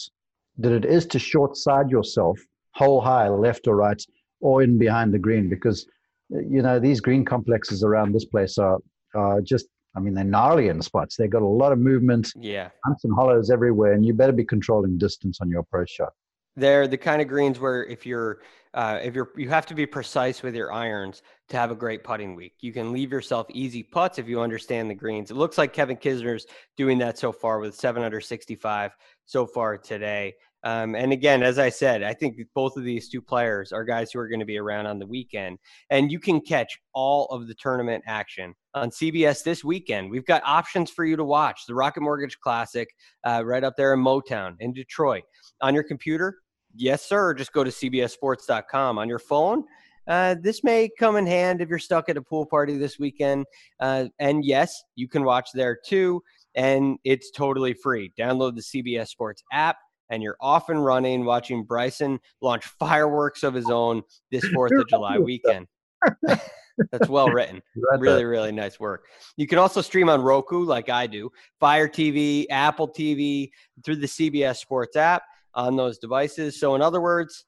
than 0.59 0.75
it 0.75 0.85
is 0.85 1.07
to 1.07 1.19
short 1.19 1.57
side 1.57 1.91
yourself, 1.91 2.39
hole 2.75 3.01
high, 3.01 3.31
left 3.31 3.67
or 3.67 3.77
right, 3.77 4.05
or 4.41 4.63
in 4.63 4.77
behind 4.77 5.15
the 5.15 5.19
green, 5.19 5.49
because 5.49 5.87
you 6.31 6.63
know 6.63 6.79
these 6.79 7.01
green 7.01 7.25
complexes 7.25 7.83
around 7.83 8.13
this 8.13 8.25
place 8.25 8.59
are 8.59 8.79
uh, 9.17 9.41
just, 9.41 9.67
I 9.97 10.01
mean, 10.01 10.15
they're 10.15 10.25
gnarly 10.25 10.69
in 10.69 10.81
spots. 10.83 11.17
They've 11.17 11.31
got 11.31 11.43
a 11.43 11.47
lot 11.47 11.73
of 11.73 11.79
movement, 11.79 12.33
yeah, 12.37 12.71
humps 12.85 13.05
and 13.05 13.15
hollows 13.15 13.51
everywhere, 13.51 13.93
and 13.93 14.05
you 14.05 14.15
better 14.15 14.33
be 14.33 14.45
controlling 14.45 14.99
distance 14.99 15.41
on 15.41 15.51
your 15.51 15.61
approach 15.61 15.91
shot. 15.91 16.13
They're 16.57 16.89
the 16.89 16.99
kind 16.99 17.23
of 17.23 17.29
greens 17.29 17.59
where 17.59 17.85
if 17.85 18.05
you're 18.05 18.41
uh, 18.75 19.01
if 19.03 19.15
you're 19.15 19.31
you 19.37 19.49
have 19.49 19.67
to 19.67 19.75
be 19.75 19.87
precise 19.87 20.43
with 20.43 20.55
your 20.55 20.73
irons 20.73 21.23
to 21.49 21.57
have 21.57 21.71
a 21.71 21.75
great 21.75 22.05
putting 22.05 22.35
week. 22.35 22.55
You 22.61 22.73
can 22.73 22.93
leave 22.93 23.11
yourself 23.11 23.47
easy 23.51 23.83
putts 23.83 24.19
if 24.19 24.29
you 24.29 24.41
understand 24.41 24.89
the 24.89 24.95
greens. 24.95 25.31
It 25.31 25.37
looks 25.37 25.59
like 25.59 25.73
Kevin 25.73 25.97
Kisner's 25.97 26.47
doing 26.77 26.99
that 26.99 27.19
so 27.19 27.33
far 27.33 27.59
with 27.59 27.75
765 27.75 28.93
so 29.27 29.47
far 29.47 29.77
today. 29.77 30.35
Um, 30.63 30.95
and 30.95 31.13
again, 31.13 31.43
as 31.43 31.59
I 31.59 31.71
said, 31.71 32.03
I 32.03 32.13
think 32.13 32.37
both 32.55 32.77
of 32.77 32.85
these 32.85 33.09
two 33.09 33.23
players 33.23 33.73
are 33.73 33.85
guys 33.85 34.13
who 34.13 34.19
are 34.19 34.29
going 34.29 34.41
to 34.41 34.47
be 34.47 34.59
around 34.59 34.87
on 34.87 34.99
the 34.99 35.07
weekend. 35.07 35.59
And 35.89 36.13
you 36.13 36.21
can 36.21 36.41
catch 36.41 36.79
all 36.93 37.27
of 37.27 37.49
the 37.49 37.55
tournament 37.55 38.05
action 38.07 38.55
on 38.75 38.91
CBS 38.91 39.43
this 39.43 39.65
weekend. 39.65 40.11
We've 40.11 40.27
got 40.27 40.43
options 40.45 40.91
for 40.91 41.05
you 41.05 41.17
to 41.17 41.25
watch 41.25 41.63
the 41.67 41.75
Rocket 41.75 42.03
Mortgage 42.03 42.39
Classic 42.41 42.89
uh, 43.25 43.43
right 43.45 43.65
up 43.65 43.77
there 43.77 43.95
in 43.95 44.01
Motown 44.01 44.57
in 44.61 44.73
Detroit. 44.73 45.25
On 45.63 45.75
your 45.75 45.85
computer, 45.85 46.39
yes, 46.75 47.09
sir, 47.09 47.35
just 47.35 47.53
go 47.53 47.65
to 47.65 47.71
CBSSports.com. 47.71 48.99
On 48.99 49.09
your 49.09 49.19
phone, 49.19 49.65
uh, 50.07 50.35
this 50.43 50.63
may 50.63 50.91
come 50.99 51.17
in 51.17 51.27
hand 51.27 51.61
if 51.61 51.69
you're 51.69 51.79
stuck 51.79 52.09
at 52.09 52.17
a 52.17 52.23
pool 52.23 52.45
party 52.45 52.77
this 52.77 52.99
weekend. 52.99 53.47
Uh, 53.79 54.07
and 54.19 54.45
yes, 54.45 54.83
you 54.95 55.09
can 55.09 55.25
watch 55.25 55.51
there 55.55 55.79
too. 55.87 56.23
And 56.55 56.99
it's 57.05 57.31
totally 57.31 57.75
free. 57.75 58.13
Download 58.19 58.57
the 58.57 58.83
CBS 58.83 59.09
Sports 59.09 59.43
app 59.53 59.77
and 60.11 60.23
you're 60.23 60.37
off 60.41 60.69
and 60.69 60.85
running 60.85 61.25
watching 61.25 61.65
Bryson 61.65 62.21
launch 62.43 62.67
fireworks 62.79 63.43
of 63.43 63.55
his 63.55 63.71
own 63.71 64.03
this 64.31 64.45
4th 64.55 64.79
of 64.79 64.89
July 64.89 65.19
weekend. 65.19 65.67
That's 66.93 67.09
well 67.09 67.29
written. 67.29 67.63
Really, 67.99 68.25
really 68.25 68.53
nice 68.53 68.79
work. 68.79 69.07
You 69.37 69.47
can 69.47 69.59
also 69.59 69.81
stream 69.81 70.09
on 70.09 70.23
Roku, 70.23 70.65
like 70.65 70.89
I 70.89 71.07
do, 71.07 71.31
Fire 71.59 71.89
TV, 71.89 72.47
Apple 72.51 72.89
TV, 72.89 73.51
through 73.85 73.97
the 73.97 74.07
CBS 74.07 74.57
Sports 74.57 74.97
app 74.97 75.23
on 75.55 75.77
those 75.77 75.99
devices. 75.99 76.59
So, 76.59 76.75
in 76.75 76.83
other 76.83 77.01
words, 77.01 77.45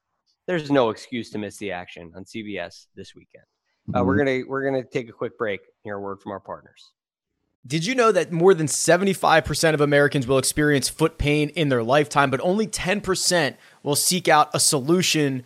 there's 0.47 0.69
no 0.69 0.89
excuse 0.89 1.29
to 1.31 1.37
miss 1.37 1.57
the 1.57 1.71
action 1.71 2.11
on 2.15 2.25
CBS 2.25 2.87
this 2.95 3.15
weekend. 3.15 3.45
Uh, 3.93 3.99
mm-hmm. 3.99 4.07
We're 4.07 4.17
gonna 4.17 4.39
we're 4.47 4.63
gonna 4.65 4.83
take 4.83 5.09
a 5.09 5.13
quick 5.13 5.37
break. 5.37 5.61
Hear 5.83 5.95
a 5.95 6.01
word 6.01 6.21
from 6.21 6.31
our 6.31 6.39
partners. 6.39 6.91
Did 7.65 7.85
you 7.85 7.95
know 7.95 8.11
that 8.11 8.31
more 8.31 8.53
than 8.53 8.67
75% 8.67 9.73
of 9.73 9.79
Americans 9.79 10.27
will 10.27 10.37
experience 10.37 10.89
foot 10.89 11.17
pain 11.17 11.47
in 11.49 11.69
their 11.69 11.81
lifetime, 11.81 12.29
but 12.29 12.41
only 12.41 12.67
10% 12.67 13.55
will 13.83 13.95
seek 13.95 14.27
out 14.27 14.49
a 14.53 14.59
solution 14.59 15.45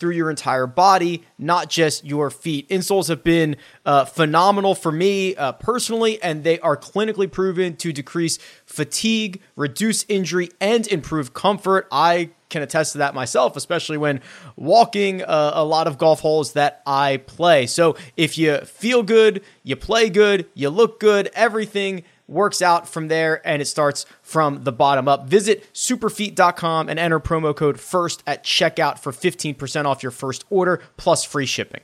through 0.00 0.12
your 0.12 0.30
entire 0.30 0.66
body, 0.66 1.22
not 1.38 1.68
just 1.68 2.04
your 2.04 2.30
feet. 2.30 2.68
Insoles 2.70 3.08
have 3.08 3.22
been 3.22 3.56
uh, 3.84 4.06
phenomenal 4.06 4.74
for 4.74 4.90
me 4.90 5.36
uh, 5.36 5.52
personally, 5.52 6.20
and 6.22 6.42
they 6.42 6.58
are 6.60 6.76
clinically 6.76 7.30
proven 7.30 7.76
to 7.76 7.92
decrease 7.92 8.38
fatigue, 8.64 9.40
reduce 9.54 10.04
injury, 10.08 10.48
and 10.60 10.88
improve 10.88 11.34
comfort. 11.34 11.86
I 11.92 12.30
can 12.48 12.62
attest 12.62 12.92
to 12.92 12.98
that 12.98 13.14
myself, 13.14 13.56
especially 13.56 13.96
when 13.96 14.20
walking 14.56 15.22
uh, 15.22 15.52
a 15.54 15.64
lot 15.64 15.86
of 15.86 15.98
golf 15.98 16.20
holes 16.20 16.54
that 16.54 16.82
I 16.84 17.18
play. 17.18 17.66
So 17.66 17.96
if 18.16 18.36
you 18.36 18.58
feel 18.58 19.02
good, 19.02 19.42
you 19.62 19.76
play 19.76 20.10
good, 20.10 20.46
you 20.54 20.68
look 20.68 20.98
good, 20.98 21.30
everything 21.34 22.02
works 22.30 22.62
out 22.62 22.88
from 22.88 23.08
there 23.08 23.46
and 23.46 23.60
it 23.60 23.66
starts 23.66 24.06
from 24.22 24.64
the 24.64 24.72
bottom 24.72 25.08
up. 25.08 25.28
Visit 25.28 25.72
superfeet.com 25.74 26.88
and 26.88 26.98
enter 26.98 27.20
promo 27.20 27.54
code 27.54 27.80
FIRST 27.80 28.22
at 28.26 28.44
checkout 28.44 28.98
for 28.98 29.12
15% 29.12 29.84
off 29.84 30.02
your 30.02 30.12
first 30.12 30.44
order 30.50 30.80
plus 30.96 31.24
free 31.24 31.46
shipping. 31.46 31.82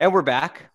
And 0.00 0.12
we're 0.12 0.22
back 0.22 0.72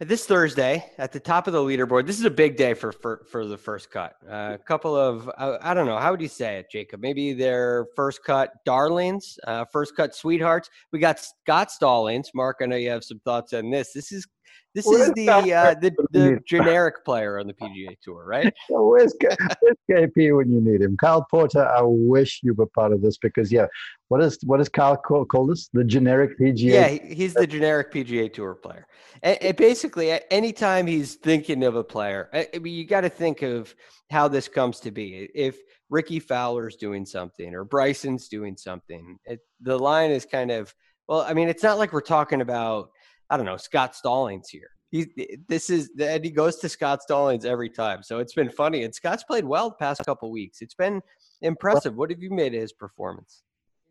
this 0.00 0.24
Thursday 0.24 0.90
at 0.96 1.12
the 1.12 1.20
top 1.20 1.46
of 1.46 1.52
the 1.52 1.58
leaderboard. 1.58 2.06
This 2.06 2.18
is 2.18 2.24
a 2.24 2.30
big 2.30 2.56
day 2.56 2.72
for 2.72 2.90
for, 2.90 3.22
for 3.30 3.46
the 3.46 3.58
first 3.58 3.90
cut. 3.90 4.16
Uh, 4.26 4.52
a 4.54 4.58
couple 4.58 4.96
of 4.96 5.30
uh, 5.36 5.58
I 5.60 5.74
don't 5.74 5.86
know 5.86 5.98
how 5.98 6.10
would 6.10 6.22
you 6.22 6.28
say 6.28 6.56
it, 6.56 6.70
Jacob? 6.70 7.00
Maybe 7.00 7.34
their 7.34 7.86
first 7.94 8.24
cut 8.24 8.64
darlings, 8.64 9.38
uh, 9.46 9.66
first 9.66 9.94
cut 9.94 10.14
sweethearts. 10.14 10.70
We 10.90 11.00
got 11.00 11.20
Scott 11.20 11.70
Stallings. 11.70 12.30
Mark, 12.34 12.58
I 12.62 12.66
know 12.66 12.76
you 12.76 12.88
have 12.88 13.04
some 13.04 13.20
thoughts 13.20 13.52
on 13.52 13.70
this. 13.70 13.92
This 13.92 14.10
is 14.10 14.26
this 14.74 14.86
is 14.86 15.12
the 15.14 15.28
uh, 15.28 15.74
the, 15.74 15.92
the 16.12 16.38
generic 16.46 17.04
player 17.04 17.38
on 17.38 17.46
the 17.46 17.54
PGA 17.54 17.96
Tour, 18.02 18.24
right? 18.24 18.52
where's, 18.68 19.14
where's 19.18 19.76
KP 19.90 20.36
when 20.36 20.50
you 20.50 20.60
need 20.60 20.80
him? 20.80 20.96
Kyle 20.96 21.26
Porter, 21.28 21.66
I 21.66 21.82
wish 21.82 22.40
you 22.42 22.54
were 22.54 22.66
part 22.66 22.92
of 22.92 23.02
this 23.02 23.18
because 23.18 23.50
yeah, 23.50 23.66
what 24.08 24.22
is 24.22 24.38
what 24.44 24.58
does 24.58 24.68
Kyle 24.68 24.96
call, 24.96 25.24
call 25.24 25.46
this? 25.46 25.68
The 25.72 25.82
generic 25.82 26.38
PGA? 26.38 26.58
Yeah, 26.58 26.88
he's 26.88 27.34
the 27.34 27.46
generic 27.46 27.92
PGA 27.92 28.32
Tour 28.32 28.54
player. 28.54 28.86
And, 29.22 29.42
and 29.42 29.56
basically, 29.56 30.18
anytime 30.30 30.86
he's 30.86 31.16
thinking 31.16 31.64
of 31.64 31.74
a 31.74 31.84
player, 31.84 32.28
I 32.32 32.58
mean, 32.58 32.74
you 32.74 32.84
got 32.86 33.02
to 33.02 33.08
think 33.08 33.42
of 33.42 33.74
how 34.10 34.28
this 34.28 34.48
comes 34.48 34.80
to 34.80 34.90
be. 34.90 35.28
If 35.34 35.58
Rickie 35.88 36.20
Fowler's 36.20 36.76
doing 36.76 37.04
something 37.04 37.54
or 37.54 37.64
Bryson's 37.64 38.28
doing 38.28 38.56
something, 38.56 39.18
it, 39.24 39.40
the 39.60 39.78
line 39.78 40.12
is 40.12 40.24
kind 40.24 40.50
of 40.50 40.72
well. 41.08 41.22
I 41.22 41.34
mean, 41.34 41.48
it's 41.48 41.64
not 41.64 41.78
like 41.78 41.92
we're 41.92 42.00
talking 42.00 42.40
about 42.40 42.90
I 43.30 43.36
don't 43.36 43.46
know, 43.46 43.56
Scott 43.56 43.94
Stallings 43.94 44.48
here. 44.48 44.70
He, 44.90 45.06
eh, 45.18 45.36
this 45.48 45.70
is 45.70 45.90
and 46.00 46.24
he 46.24 46.30
goes 46.30 46.56
to 46.56 46.68
Scott 46.68 47.02
Stallings 47.02 47.44
every 47.44 47.70
time. 47.70 48.02
So 48.02 48.18
it's 48.18 48.34
been 48.34 48.50
funny. 48.50 48.82
And 48.82 48.94
Scott's 48.94 49.22
played 49.22 49.44
well 49.44 49.70
the 49.70 49.76
past 49.76 50.04
couple 50.04 50.30
weeks. 50.30 50.60
It's 50.60 50.74
been 50.74 51.00
impressive. 51.42 51.96
What 51.96 52.10
have 52.10 52.20
you 52.20 52.30
made 52.30 52.54
of 52.54 52.60
his 52.60 52.72
performance? 52.72 53.42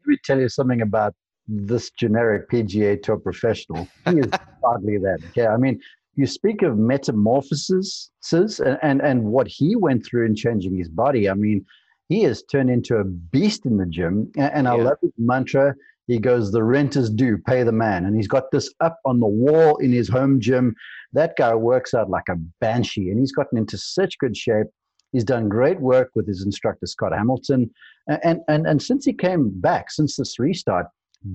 Let 0.05 0.11
me 0.11 0.17
tell 0.23 0.39
you 0.39 0.49
something 0.49 0.81
about 0.81 1.13
this 1.47 1.89
generic 1.91 2.49
PGA 2.49 3.01
Tour 3.01 3.17
professional. 3.17 3.87
He 4.05 4.19
is 4.19 4.29
hardly 4.63 4.97
that. 4.97 5.19
Okay, 5.29 5.47
I 5.47 5.57
mean, 5.57 5.79
you 6.15 6.27
speak 6.27 6.61
of 6.61 6.77
metamorphosis 6.77 8.11
and, 8.33 8.77
and 8.81 9.01
and 9.01 9.23
what 9.23 9.47
he 9.47 9.75
went 9.75 10.05
through 10.05 10.25
in 10.25 10.35
changing 10.35 10.77
his 10.77 10.89
body. 10.89 11.29
I 11.29 11.33
mean, 11.33 11.65
he 12.09 12.23
has 12.23 12.43
turned 12.43 12.69
into 12.69 12.97
a 12.97 13.03
beast 13.03 13.65
in 13.65 13.77
the 13.77 13.85
gym. 13.85 14.31
And, 14.35 14.51
and 14.53 14.67
I 14.67 14.73
love 14.73 14.97
his 15.01 15.11
mantra 15.17 15.75
he 16.09 16.17
goes, 16.17 16.51
The 16.51 16.63
rent 16.63 16.95
is 16.95 17.09
due, 17.09 17.37
pay 17.37 17.63
the 17.63 17.71
man. 17.71 18.05
And 18.05 18.15
he's 18.15 18.27
got 18.27 18.51
this 18.51 18.73
up 18.81 18.99
on 19.05 19.19
the 19.19 19.27
wall 19.27 19.77
in 19.77 19.91
his 19.91 20.09
home 20.09 20.39
gym. 20.39 20.75
That 21.13 21.35
guy 21.37 21.53
works 21.53 21.93
out 21.93 22.09
like 22.09 22.27
a 22.29 22.35
banshee 22.59 23.09
and 23.09 23.19
he's 23.19 23.31
gotten 23.31 23.57
into 23.57 23.77
such 23.77 24.17
good 24.17 24.35
shape. 24.35 24.67
He's 25.11 25.23
done 25.23 25.49
great 25.49 25.79
work 25.79 26.09
with 26.15 26.27
his 26.27 26.43
instructor 26.43 26.85
Scott 26.85 27.13
Hamilton, 27.13 27.71
and 28.07 28.41
and 28.47 28.67
and 28.67 28.81
since 28.81 29.05
he 29.05 29.13
came 29.13 29.49
back, 29.49 29.89
since 29.89 30.15
this 30.15 30.37
restart, 30.37 30.85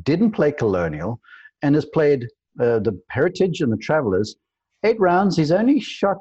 didn't 0.03 0.31
play 0.31 0.53
Colonial, 0.53 1.21
and 1.63 1.75
has 1.75 1.85
played 1.87 2.25
uh, 2.61 2.79
the 2.79 3.01
Heritage 3.11 3.61
and 3.61 3.73
the 3.73 3.77
Travelers. 3.77 4.37
Eight 4.85 5.01
rounds. 5.01 5.37
He's 5.37 5.51
only 5.51 5.81
shot. 5.81 6.19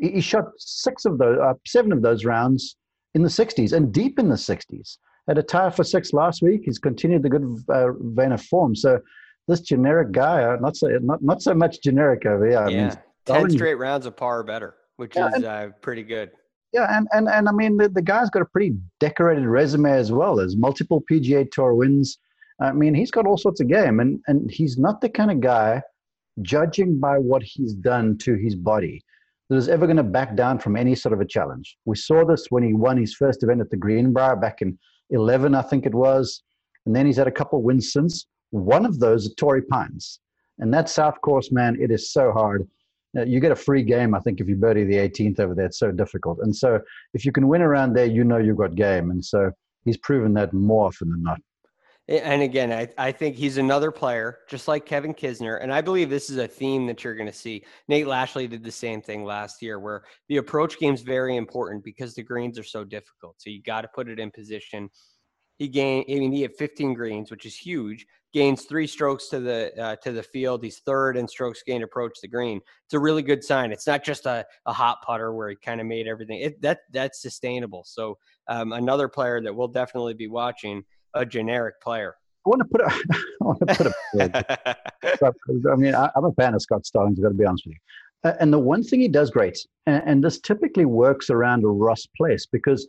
He 0.00 0.22
shot 0.22 0.44
six 0.58 1.04
of 1.04 1.18
those, 1.18 1.38
uh, 1.38 1.54
seven 1.66 1.92
of 1.92 2.00
those 2.00 2.24
rounds 2.24 2.76
in 3.14 3.22
the 3.22 3.28
60s 3.28 3.72
and 3.72 3.92
deep 3.92 4.18
in 4.18 4.28
the 4.28 4.36
60s. 4.36 4.96
Had 5.30 5.38
a 5.38 5.44
tie 5.44 5.70
for 5.70 5.84
six 5.84 6.12
last 6.12 6.42
week. 6.42 6.62
He's 6.64 6.80
continued 6.80 7.22
the 7.22 7.28
good 7.28 7.64
uh, 7.68 7.92
vein 8.00 8.32
of 8.32 8.42
form. 8.42 8.74
So 8.74 8.98
this 9.46 9.60
generic 9.60 10.10
guy, 10.10 10.42
uh, 10.42 10.56
not 10.56 10.76
so 10.76 10.88
not 11.00 11.22
not 11.22 11.40
so 11.40 11.54
much 11.54 11.80
generic 11.82 12.26
over 12.26 12.48
here. 12.48 12.58
I 12.58 12.68
yeah, 12.68 12.88
mean, 12.88 12.98
ten 13.26 13.50
straight 13.50 13.76
rounds 13.76 14.06
of 14.06 14.16
par 14.16 14.40
or 14.40 14.42
better, 14.42 14.74
which 14.96 15.14
yeah, 15.14 15.28
is 15.28 15.34
and, 15.34 15.44
uh, 15.44 15.68
pretty 15.82 16.02
good. 16.02 16.32
Yeah, 16.72 16.88
and 16.90 17.06
and 17.12 17.28
and 17.28 17.48
I 17.48 17.52
mean 17.52 17.76
the, 17.76 17.88
the 17.88 18.02
guy's 18.02 18.28
got 18.28 18.42
a 18.42 18.44
pretty 18.44 18.74
decorated 18.98 19.46
resume 19.46 19.92
as 19.92 20.10
well. 20.10 20.34
There's 20.34 20.56
multiple 20.56 21.00
PGA 21.08 21.48
Tour 21.48 21.74
wins. 21.74 22.18
I 22.60 22.72
mean, 22.72 22.92
he's 22.92 23.12
got 23.12 23.24
all 23.24 23.36
sorts 23.36 23.60
of 23.60 23.68
game, 23.68 24.00
and 24.00 24.20
and 24.26 24.50
he's 24.50 24.78
not 24.78 25.00
the 25.00 25.08
kind 25.08 25.30
of 25.30 25.38
guy, 25.38 25.80
judging 26.42 26.98
by 26.98 27.18
what 27.18 27.44
he's 27.44 27.74
done 27.74 28.18
to 28.18 28.34
his 28.34 28.56
body, 28.56 29.00
that 29.48 29.54
is 29.54 29.68
ever 29.68 29.86
going 29.86 29.96
to 29.96 30.02
back 30.02 30.34
down 30.34 30.58
from 30.58 30.76
any 30.76 30.96
sort 30.96 31.12
of 31.12 31.20
a 31.20 31.24
challenge. 31.24 31.76
We 31.84 31.94
saw 31.94 32.24
this 32.24 32.46
when 32.50 32.64
he 32.64 32.72
won 32.72 32.96
his 32.96 33.14
first 33.14 33.44
event 33.44 33.60
at 33.60 33.70
the 33.70 33.76
Greenbrier 33.76 34.34
back 34.34 34.60
in 34.60 34.76
11, 35.10 35.54
I 35.54 35.62
think 35.62 35.86
it 35.86 35.94
was, 35.94 36.42
and 36.86 36.94
then 36.94 37.06
he's 37.06 37.16
had 37.16 37.26
a 37.26 37.32
couple 37.32 37.62
wins 37.62 37.92
since. 37.92 38.26
One 38.50 38.84
of 38.84 38.98
those 38.98 39.30
at 39.30 39.36
Torrey 39.36 39.62
Pines, 39.62 40.20
and 40.58 40.72
that 40.74 40.88
South 40.88 41.20
Course, 41.20 41.52
man, 41.52 41.76
it 41.80 41.90
is 41.90 42.12
so 42.12 42.32
hard. 42.32 42.68
You 43.14 43.40
get 43.40 43.52
a 43.52 43.56
free 43.56 43.82
game, 43.82 44.14
I 44.14 44.20
think, 44.20 44.40
if 44.40 44.48
you 44.48 44.56
birdie 44.56 44.84
the 44.84 44.96
18th 44.96 45.40
over 45.40 45.54
there. 45.54 45.66
It's 45.66 45.78
so 45.78 45.90
difficult, 45.90 46.38
and 46.42 46.54
so 46.54 46.80
if 47.14 47.24
you 47.24 47.32
can 47.32 47.48
win 47.48 47.62
around 47.62 47.94
there, 47.94 48.06
you 48.06 48.24
know 48.24 48.38
you've 48.38 48.56
got 48.56 48.74
game, 48.74 49.10
and 49.10 49.24
so 49.24 49.50
he's 49.84 49.96
proven 49.96 50.34
that 50.34 50.52
more 50.52 50.86
often 50.86 51.10
than 51.10 51.22
not. 51.22 51.40
And 52.10 52.42
again, 52.42 52.72
I, 52.72 52.88
I 52.98 53.12
think 53.12 53.36
he's 53.36 53.56
another 53.56 53.92
player, 53.92 54.40
just 54.48 54.66
like 54.66 54.84
Kevin 54.84 55.14
Kisner. 55.14 55.62
And 55.62 55.72
I 55.72 55.80
believe 55.80 56.10
this 56.10 56.28
is 56.28 56.38
a 56.38 56.48
theme 56.48 56.84
that 56.86 57.04
you're 57.04 57.14
going 57.14 57.28
to 57.28 57.32
see. 57.32 57.64
Nate 57.86 58.08
Lashley 58.08 58.48
did 58.48 58.64
the 58.64 58.72
same 58.72 59.00
thing 59.00 59.24
last 59.24 59.62
year, 59.62 59.78
where 59.78 60.02
the 60.28 60.38
approach 60.38 60.80
game 60.80 60.92
is 60.92 61.02
very 61.02 61.36
important 61.36 61.84
because 61.84 62.14
the 62.14 62.24
greens 62.24 62.58
are 62.58 62.64
so 62.64 62.82
difficult. 62.82 63.36
So 63.38 63.48
you 63.48 63.62
got 63.62 63.82
to 63.82 63.88
put 63.94 64.08
it 64.08 64.18
in 64.18 64.32
position. 64.32 64.90
He 65.58 65.68
gained, 65.68 66.06
I 66.10 66.14
mean, 66.14 66.32
he 66.32 66.42
had 66.42 66.56
15 66.56 66.94
greens, 66.94 67.30
which 67.30 67.46
is 67.46 67.56
huge. 67.56 68.04
Gains 68.32 68.64
three 68.64 68.88
strokes 68.88 69.28
to 69.28 69.38
the 69.38 69.72
uh, 69.80 69.96
to 69.96 70.12
the 70.12 70.22
field. 70.22 70.62
He's 70.64 70.78
third 70.78 71.16
in 71.16 71.26
strokes 71.26 71.62
gained 71.64 71.82
approach 71.82 72.20
the 72.20 72.28
green. 72.28 72.60
It's 72.86 72.94
a 72.94 72.98
really 72.98 73.22
good 73.22 73.42
sign. 73.42 73.72
It's 73.72 73.88
not 73.88 74.04
just 74.04 74.24
a, 74.24 74.46
a 74.66 74.72
hot 74.72 74.98
putter 75.04 75.34
where 75.34 75.50
he 75.50 75.56
kind 75.56 75.80
of 75.80 75.88
made 75.88 76.06
everything. 76.06 76.40
It, 76.40 76.62
that 76.62 76.82
that's 76.92 77.20
sustainable. 77.20 77.82
So 77.84 78.18
um, 78.46 78.72
another 78.72 79.08
player 79.08 79.40
that 79.42 79.54
we'll 79.54 79.68
definitely 79.68 80.14
be 80.14 80.28
watching 80.28 80.84
a 81.14 81.26
generic 81.26 81.80
player. 81.80 82.16
I 82.46 82.48
want 82.48 82.62
to 82.62 82.68
put 82.68 82.80
a, 82.80 82.86
I 83.42 83.44
want 83.44 83.58
to 83.60 83.66
put 83.66 83.86
a, 83.86 85.70
I 85.72 85.76
mean, 85.76 85.94
I, 85.94 86.10
am 86.16 86.24
a 86.24 86.32
fan 86.32 86.54
of 86.54 86.62
Scott 86.62 86.86
Stallings. 86.86 87.18
I've 87.18 87.24
got 87.24 87.28
to 87.30 87.34
be 87.34 87.44
honest 87.44 87.66
with 87.66 87.74
you. 87.74 88.30
Uh, 88.30 88.34
and 88.40 88.52
the 88.52 88.58
one 88.58 88.82
thing 88.82 89.00
he 89.00 89.08
does 89.08 89.30
great, 89.30 89.58
and, 89.86 90.02
and, 90.04 90.24
this 90.24 90.40
typically 90.40 90.84
works 90.84 91.30
around 91.30 91.64
a 91.64 91.68
Ross 91.68 92.06
place 92.18 92.46
because 92.46 92.86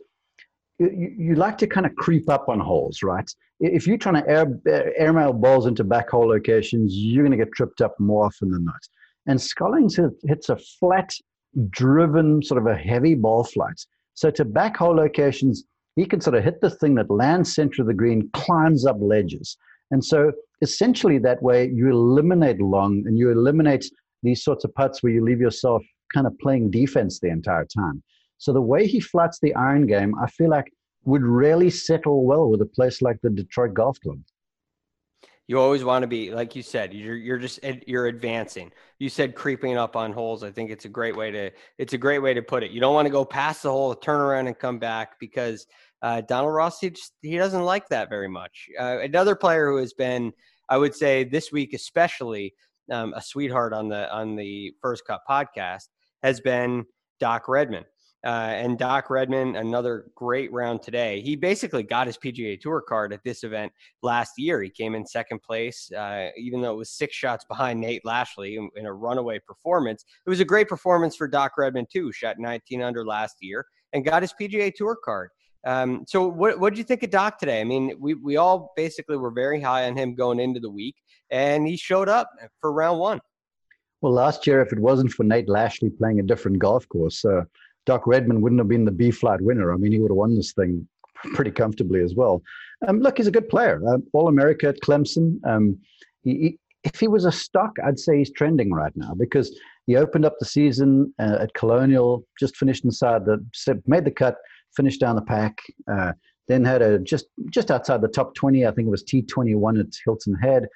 you, 0.78 1.14
you, 1.16 1.34
like 1.36 1.56
to 1.58 1.66
kind 1.66 1.86
of 1.86 1.94
creep 1.96 2.28
up 2.28 2.50
on 2.50 2.60
holes, 2.60 3.02
right? 3.02 3.30
If 3.60 3.86
you're 3.86 3.96
trying 3.96 4.22
to 4.22 4.28
air, 4.28 4.92
airmail 4.98 5.32
balls 5.32 5.66
into 5.66 5.84
back 5.84 6.10
hole 6.10 6.28
locations, 6.28 6.94
you're 6.94 7.24
going 7.24 7.38
to 7.38 7.42
get 7.42 7.52
tripped 7.54 7.80
up 7.80 7.98
more 7.98 8.26
often 8.26 8.50
than 8.50 8.64
not. 8.64 8.80
And 9.26 9.40
Stallings 9.40 9.98
hits 10.24 10.48
a 10.50 10.56
flat, 10.56 11.14
driven, 11.70 12.42
sort 12.42 12.60
of 12.60 12.66
a 12.66 12.76
heavy 12.76 13.14
ball 13.14 13.44
flight. 13.44 13.80
So 14.14 14.30
to 14.32 14.44
back 14.44 14.76
hole 14.76 14.94
locations, 14.94 15.64
he 15.96 16.06
can 16.06 16.20
sort 16.20 16.36
of 16.36 16.44
hit 16.44 16.60
the 16.60 16.70
thing 16.70 16.94
that 16.96 17.10
lands 17.10 17.54
center 17.54 17.82
of 17.82 17.88
the 17.88 17.94
green, 17.94 18.30
climbs 18.32 18.86
up 18.86 18.96
ledges. 19.00 19.56
And 19.90 20.04
so 20.04 20.32
essentially 20.62 21.18
that 21.18 21.42
way 21.42 21.68
you 21.68 21.90
eliminate 21.90 22.60
long 22.60 23.02
and 23.06 23.18
you 23.18 23.30
eliminate 23.30 23.84
these 24.22 24.42
sorts 24.42 24.64
of 24.64 24.74
putts 24.74 25.02
where 25.02 25.12
you 25.12 25.22
leave 25.22 25.40
yourself 25.40 25.82
kind 26.14 26.26
of 26.26 26.38
playing 26.38 26.70
defense 26.70 27.20
the 27.20 27.28
entire 27.28 27.66
time. 27.66 28.02
So 28.38 28.52
the 28.52 28.62
way 28.62 28.86
he 28.86 29.00
flats 29.00 29.38
the 29.40 29.54
iron 29.54 29.86
game, 29.86 30.14
I 30.20 30.28
feel 30.28 30.50
like 30.50 30.72
would 31.04 31.22
really 31.22 31.70
settle 31.70 32.24
well 32.24 32.48
with 32.48 32.62
a 32.62 32.66
place 32.66 33.02
like 33.02 33.18
the 33.22 33.30
Detroit 33.30 33.74
Golf 33.74 33.98
Club 34.00 34.18
you 35.52 35.60
always 35.60 35.84
want 35.84 36.02
to 36.02 36.06
be 36.06 36.32
like 36.32 36.56
you 36.56 36.62
said 36.62 36.94
you're 36.94 37.14
you're 37.14 37.36
just 37.36 37.60
you're 37.86 38.06
advancing. 38.06 38.72
You 38.98 39.10
said 39.10 39.34
creeping 39.34 39.76
up 39.76 39.96
on 39.96 40.10
holes 40.10 40.42
i 40.42 40.50
think 40.50 40.70
it's 40.70 40.86
a 40.86 40.88
great 40.88 41.14
way 41.14 41.30
to 41.30 41.50
it's 41.76 41.92
a 41.92 41.98
great 41.98 42.20
way 42.20 42.32
to 42.32 42.40
put 42.40 42.62
it. 42.62 42.70
You 42.70 42.80
don't 42.80 42.94
want 42.94 43.04
to 43.04 43.12
go 43.12 43.22
past 43.22 43.62
the 43.62 43.70
hole 43.70 43.94
turn 43.94 44.18
around 44.18 44.46
and 44.46 44.58
come 44.58 44.78
back 44.78 45.20
because 45.20 45.66
uh, 46.00 46.22
donald 46.22 46.54
ross 46.54 46.80
he, 46.80 46.88
just, 46.88 47.12
he 47.20 47.36
doesn't 47.36 47.64
like 47.64 47.86
that 47.90 48.08
very 48.08 48.28
much. 48.28 48.66
Uh, 48.80 49.00
another 49.02 49.36
player 49.36 49.70
who 49.70 49.76
has 49.76 49.92
been 49.92 50.32
i 50.70 50.78
would 50.78 50.94
say 50.94 51.22
this 51.22 51.52
week 51.52 51.74
especially 51.74 52.54
um, 52.90 53.12
a 53.14 53.20
sweetheart 53.20 53.74
on 53.74 53.88
the 53.90 54.10
on 54.10 54.34
the 54.36 54.72
first 54.80 55.04
cut 55.06 55.20
podcast 55.28 55.88
has 56.22 56.40
been 56.40 56.82
doc 57.20 57.46
redman 57.46 57.84
uh, 58.24 58.28
and 58.54 58.78
Doc 58.78 59.10
Redman, 59.10 59.56
another 59.56 60.06
great 60.14 60.52
round 60.52 60.82
today. 60.82 61.20
He 61.20 61.34
basically 61.34 61.82
got 61.82 62.06
his 62.06 62.16
PGA 62.16 62.60
Tour 62.60 62.80
card 62.80 63.12
at 63.12 63.24
this 63.24 63.42
event 63.42 63.72
last 64.02 64.32
year. 64.38 64.62
He 64.62 64.70
came 64.70 64.94
in 64.94 65.04
second 65.04 65.42
place, 65.42 65.90
uh, 65.92 66.28
even 66.36 66.60
though 66.60 66.72
it 66.72 66.76
was 66.76 66.90
six 66.90 67.16
shots 67.16 67.44
behind 67.44 67.80
Nate 67.80 68.04
Lashley 68.04 68.56
in, 68.56 68.70
in, 68.76 68.86
a 68.86 68.92
runaway 68.92 69.40
performance. 69.40 70.04
It 70.24 70.30
was 70.30 70.40
a 70.40 70.44
great 70.44 70.68
performance 70.68 71.16
for 71.16 71.26
Doc 71.26 71.52
Redman 71.58 71.86
too. 71.92 72.12
Shot 72.12 72.38
19 72.38 72.80
under 72.80 73.04
last 73.04 73.36
year 73.40 73.66
and 73.92 74.04
got 74.04 74.22
his 74.22 74.32
PGA 74.40 74.72
Tour 74.72 74.96
card. 75.04 75.30
Um, 75.64 76.04
so 76.08 76.26
what 76.26 76.58
what 76.58 76.70
did 76.70 76.78
you 76.78 76.84
think 76.84 77.02
of 77.02 77.10
Doc 77.10 77.38
today? 77.38 77.60
I 77.60 77.64
mean, 77.64 77.94
we 78.00 78.14
we 78.14 78.36
all 78.36 78.72
basically 78.76 79.16
were 79.16 79.30
very 79.30 79.60
high 79.60 79.86
on 79.86 79.96
him 79.96 80.14
going 80.14 80.40
into 80.40 80.58
the 80.58 80.70
week, 80.70 80.96
and 81.30 81.66
he 81.66 81.76
showed 81.76 82.08
up 82.08 82.30
for 82.60 82.72
round 82.72 82.98
one. 82.98 83.20
Well, 84.00 84.12
last 84.12 84.46
year, 84.48 84.60
if 84.60 84.72
it 84.72 84.80
wasn't 84.80 85.12
for 85.12 85.22
Nate 85.22 85.48
Lashley 85.48 85.88
playing 85.90 86.18
a 86.18 86.24
different 86.24 86.58
golf 86.58 86.88
course, 86.88 87.24
uh, 87.24 87.42
Doc 87.86 88.06
Redman 88.06 88.40
wouldn't 88.40 88.60
have 88.60 88.68
been 88.68 88.84
the 88.84 88.90
B 88.90 89.10
flat 89.10 89.40
winner. 89.40 89.72
I 89.72 89.76
mean, 89.76 89.92
he 89.92 89.98
would 89.98 90.10
have 90.10 90.16
won 90.16 90.34
this 90.34 90.52
thing 90.52 90.86
pretty 91.34 91.50
comfortably 91.50 92.00
as 92.00 92.14
well. 92.14 92.42
Um, 92.86 93.00
look, 93.00 93.18
he's 93.18 93.26
a 93.26 93.32
good 93.32 93.48
player. 93.48 93.80
Uh, 93.86 93.98
All 94.12 94.28
America 94.28 94.68
at 94.68 94.80
Clemson. 94.80 95.38
Um, 95.46 95.78
he, 96.22 96.30
he, 96.32 96.58
if 96.84 96.98
he 96.98 97.08
was 97.08 97.24
a 97.24 97.32
stock, 97.32 97.72
I'd 97.84 97.98
say 97.98 98.18
he's 98.18 98.32
trending 98.32 98.72
right 98.72 98.92
now 98.96 99.14
because 99.14 99.56
he 99.86 99.96
opened 99.96 100.24
up 100.24 100.34
the 100.38 100.44
season 100.44 101.12
uh, 101.18 101.38
at 101.40 101.54
Colonial, 101.54 102.26
just 102.38 102.56
finished 102.56 102.84
inside 102.84 103.24
the, 103.24 103.44
made 103.86 104.04
the 104.04 104.10
cut, 104.10 104.36
finished 104.76 105.00
down 105.00 105.16
the 105.16 105.22
pack. 105.22 105.58
Uh, 105.90 106.12
then 106.48 106.64
had 106.64 106.82
a 106.82 106.98
just 106.98 107.26
just 107.50 107.70
outside 107.70 108.00
the 108.00 108.08
top 108.08 108.34
20. 108.34 108.66
I 108.66 108.72
think 108.72 108.86
it 108.86 108.90
was 108.90 109.04
T21 109.04 109.80
at 109.80 109.86
Hilton 110.04 110.34
Head. 110.34 110.66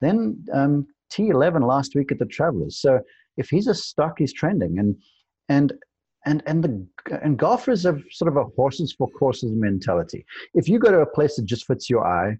Then 0.00 0.44
um, 0.52 0.86
T11 1.12 1.66
last 1.66 1.94
week 1.94 2.12
at 2.12 2.18
the 2.18 2.26
Travelers. 2.26 2.78
So 2.78 3.00
if 3.36 3.48
he's 3.48 3.66
a 3.66 3.74
stock, 3.74 4.18
he's 4.18 4.32
trending. 4.32 4.78
And 4.78 4.96
and 5.48 5.72
and 6.26 6.42
and 6.46 6.64
the 6.64 6.86
and 7.22 7.38
golfers 7.38 7.84
have 7.84 8.02
sort 8.10 8.28
of 8.28 8.36
a 8.36 8.44
horses 8.56 8.94
for 8.96 9.08
courses 9.10 9.52
mentality. 9.54 10.24
If 10.54 10.68
you 10.68 10.78
go 10.78 10.90
to 10.90 11.00
a 11.00 11.06
place 11.06 11.36
that 11.36 11.44
just 11.44 11.66
fits 11.66 11.90
your 11.90 12.06
eye, 12.06 12.38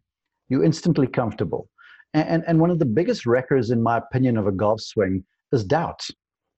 you're 0.49 0.64
instantly 0.64 1.07
comfortable. 1.07 1.68
And 2.12 2.29
and, 2.29 2.44
and 2.47 2.61
one 2.61 2.70
of 2.70 2.79
the 2.79 2.87
biggest 2.87 3.27
wreckers, 3.27 3.70
in 3.70 3.83
my 3.83 3.99
opinion, 3.99 4.37
of 4.37 4.47
a 4.47 4.53
golf 4.53 4.81
swing 4.81 5.25
is 5.53 5.64
doubt, 5.64 6.07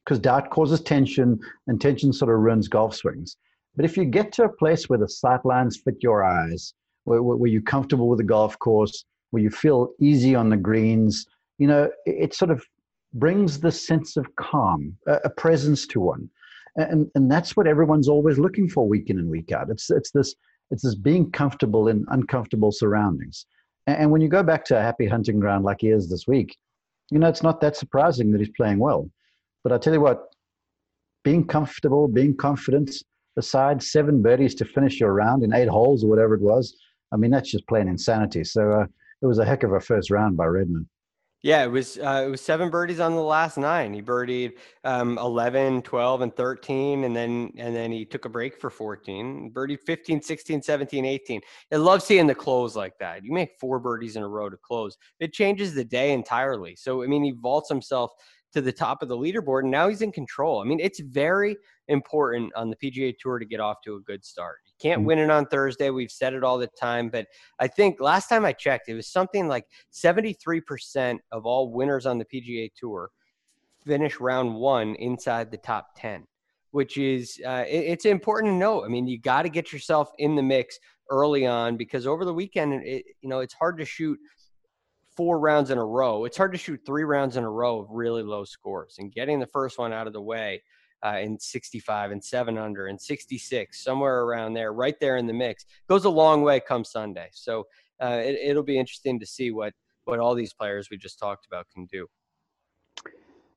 because 0.05 0.19
doubt 0.19 0.51
causes 0.51 0.81
tension, 0.81 1.39
and 1.67 1.81
tension 1.81 2.13
sort 2.13 2.33
of 2.33 2.41
ruins 2.41 2.69
golf 2.69 2.95
swings. 2.95 3.37
But 3.75 3.85
if 3.85 3.97
you 3.97 4.05
get 4.05 4.33
to 4.33 4.45
a 4.45 4.53
place 4.53 4.89
where 4.89 4.99
the 4.99 5.07
sightlines 5.07 5.77
fit 5.83 5.97
your 6.01 6.25
eyes, 6.25 6.73
where, 7.05 7.23
where 7.23 7.51
you're 7.51 7.63
comfortable 7.63 8.09
with 8.09 8.19
the 8.19 8.25
golf 8.25 8.59
course, 8.59 9.05
where 9.31 9.43
you 9.43 9.51
feel 9.51 9.91
easy 10.01 10.35
on 10.35 10.49
the 10.49 10.57
greens, 10.57 11.27
you 11.59 11.67
know, 11.67 11.91
it, 12.07 12.17
it 12.25 12.35
sort 12.35 12.51
of 12.51 12.65
brings 13.13 13.61
the 13.61 13.73
sense 13.73 14.17
of 14.17 14.35
calm, 14.37 14.97
a, 15.07 15.21
a 15.25 15.31
presence 15.31 15.87
to 15.89 16.01
one 16.01 16.31
and 16.77 17.11
and 17.15 17.31
that's 17.31 17.57
what 17.57 17.67
everyone's 17.67 18.09
always 18.09 18.39
looking 18.39 18.69
for 18.69 18.89
week 18.89 19.11
in 19.11 19.19
and 19.19 19.31
week 19.31 19.53
out. 19.53 19.71
It's 19.71 19.91
it's 19.91 20.11
this 20.11 20.35
it's 20.71 20.83
this 20.83 20.95
being 20.95 21.31
comfortable 21.31 21.89
in 21.89 22.05
uncomfortable 22.09 22.73
surroundings. 22.73 23.47
And 23.87 24.11
when 24.11 24.21
you 24.21 24.29
go 24.29 24.43
back 24.43 24.65
to 24.67 24.79
a 24.79 24.83
happy 24.83 25.07
hunting 25.07 25.39
ground 25.39 25.65
like 25.65 25.81
he 25.81 25.91
is 25.91 26.11
this 26.11 26.27
week 26.27 26.57
you 27.11 27.19
know 27.19 27.29
it's 27.29 27.43
not 27.43 27.61
that 27.61 27.77
surprising 27.77 28.33
that 28.33 28.41
he's 28.41 28.51
playing 28.57 28.79
well. 28.79 29.09
But 29.63 29.73
i 29.73 29.79
tell 29.79 29.93
you 29.93 30.01
what 30.01 30.29
being 31.25 31.47
comfortable 31.47 32.09
being 32.09 32.37
confident 32.37 32.91
aside 33.37 33.83
seven 33.83 34.23
birdies 34.23 34.55
to 34.57 34.65
finish 34.65 35.01
your 35.01 35.13
round 35.13 35.43
in 35.43 35.53
eight 35.53 35.69
holes 35.69 36.05
or 36.05 36.09
whatever 36.09 36.35
it 36.35 36.41
was 36.41 36.75
i 37.13 37.17
mean 37.17 37.31
that's 37.31 37.51
just 37.51 37.67
plain 37.67 37.89
insanity. 37.89 38.45
So 38.45 38.71
uh, 38.71 38.87
it 39.23 39.27
was 39.27 39.39
a 39.39 39.45
heck 39.45 39.63
of 39.63 39.73
a 39.73 39.81
first 39.81 40.11
round 40.11 40.37
by 40.37 40.47
redman 40.47 40.89
yeah, 41.47 41.63
it 41.63 41.71
was 41.71 41.97
uh, 41.97 42.25
it 42.27 42.29
was 42.29 42.41
seven 42.41 42.71
birdies 42.71 42.99
on 42.99 43.15
the 43.15 43.21
last 43.21 43.57
nine. 43.57 43.95
He 43.95 44.03
birdied 44.03 44.55
um, 44.83 45.17
11, 45.17 45.83
12 45.83 46.23
and 46.23 46.35
13 46.35 47.05
and 47.05 47.15
then 47.15 47.53
and 47.57 47.73
then 47.73 47.93
he 47.93 48.05
took 48.05 48.25
a 48.25 48.29
break 48.29 48.61
for 48.61 48.69
14. 48.69 49.53
Birdied 49.53 49.79
15, 49.87 50.21
16, 50.21 50.61
17, 50.61 51.05
18. 51.05 51.41
I 51.73 51.77
love 51.77 52.03
seeing 52.03 52.27
the 52.27 52.35
close 52.35 52.75
like 52.75 52.99
that. 52.99 53.25
You 53.25 53.31
make 53.31 53.61
four 53.61 53.79
birdies 53.79 54.17
in 54.17 54.25
a 54.25 54.29
row 54.29 54.51
to 54.51 54.57
close. 54.57 54.99
It 55.21 55.33
changes 55.33 55.73
the 55.73 55.85
day 55.85 56.15
entirely. 56.15 56.75
So 56.75 57.05
I 57.05 57.07
mean 57.07 57.23
he 57.23 57.31
vaults 57.31 57.69
himself 57.69 58.11
to 58.57 58.63
the 58.63 58.73
top 58.73 59.03
of 59.03 59.09
the 59.09 59.17
leaderboard, 59.17 59.65
and 59.65 59.71
now 59.71 59.87
he's 59.87 60.01
in 60.01 60.11
control. 60.11 60.63
I 60.63 60.65
mean, 60.65 60.81
it's 60.81 60.99
very 60.99 61.59
important 61.89 62.51
on 62.57 62.71
the 62.71 62.77
PGA 62.77 63.15
Tour 63.21 63.39
to 63.39 63.45
get 63.45 63.61
off 63.61 63.83
to 63.85 63.97
a 63.97 64.01
good 64.01 64.25
start. 64.25 64.61
You 64.65 64.73
can't 64.81 65.01
mm-hmm. 65.01 65.09
win 65.09 65.19
it 65.19 65.31
on 65.31 65.45
Thursday. 65.45 65.91
We've 65.91 66.11
said 66.11 66.33
it 66.33 66.43
all 66.43 66.57
the 66.57 66.67
time, 66.69 67.11
but 67.11 67.27
I 67.59 67.69
think 67.69 68.01
last 68.01 68.29
time 68.29 68.47
I 68.47 68.55
checked, 68.55 68.89
it 68.89 68.95
was 68.95 69.09
something 69.09 69.47
like 69.47 69.67
73% 69.93 71.19
of 71.33 71.45
all 71.45 71.71
winners 71.71 72.07
on 72.07 72.17
the 72.17 72.25
PGA 72.25 72.71
Tour 72.75 73.11
finish 73.85 74.21
round 74.21 74.55
one 74.55 74.95
inside 74.95 75.51
the 75.51 75.59
top 75.59 75.91
10 75.97 76.27
which 76.73 76.99
is 76.99 77.41
uh, 77.47 77.65
it's 77.67 78.05
important 78.05 78.53
to 78.53 78.57
know. 78.57 78.85
I 78.85 78.89
mean, 78.89 79.07
you 79.07 79.19
got 79.19 79.43
to 79.43 79.49
get 79.49 79.73
yourself 79.73 80.11
in 80.19 80.37
the 80.37 80.43
mix 80.43 80.79
early 81.11 81.47
on 81.47 81.79
because 81.79 82.07
over 82.07 82.27
the 82.27 82.35
weekend, 82.35 82.83
it, 82.85 83.03
you 83.23 83.31
know, 83.31 83.39
it's 83.41 83.55
hard 83.55 83.79
to 83.79 83.87
shoot 83.87 84.19
four 85.17 85.39
rounds 85.39 85.71
in 85.71 85.79
a 85.79 85.85
row. 85.85 86.25
It's 86.25 86.37
hard 86.37 86.53
to 86.53 86.59
shoot 86.59 86.81
three 86.85 87.05
rounds 87.05 87.37
in 87.37 87.45
a 87.45 87.51
row 87.51 87.81
of 87.81 87.91
really 87.91 88.23
low 88.23 88.45
scores 88.45 88.97
and 88.99 89.13
getting 89.13 89.41
the 89.41 89.47
first 89.47 89.79
one 89.79 89.93
out 89.93 90.07
of 90.07 90.13
the 90.13 90.21
way 90.21 90.63
uh, 91.05 91.19
in 91.19 91.39
65 91.39 92.11
and 92.11 92.23
seven 92.23 92.59
under 92.59 92.87
and 92.87 93.01
66, 93.01 93.83
somewhere 93.83 94.23
around 94.23 94.55
there, 94.55 94.73
right 94.73 94.99
there 95.01 95.17
in 95.17 95.27
the 95.27 95.33
mix, 95.33 95.67
goes 95.89 96.05
a 96.05 96.11
long 96.11 96.43
way 96.43 96.61
come 96.61 96.85
Sunday. 96.85 97.29
So 97.33 97.67
uh, 98.03 98.21
it, 98.23 98.39
it'll 98.43 98.63
be 98.63 98.79
interesting 98.79 99.19
to 99.21 99.27
see 99.27 99.51
what 99.51 99.73
what 100.05 100.21
all 100.21 100.37
these 100.37 100.53
players 100.53 100.89
we 100.89 100.97
just 100.97 101.19
talked 101.19 101.47
about 101.47 101.67
can 101.75 101.87
do. 101.87 102.07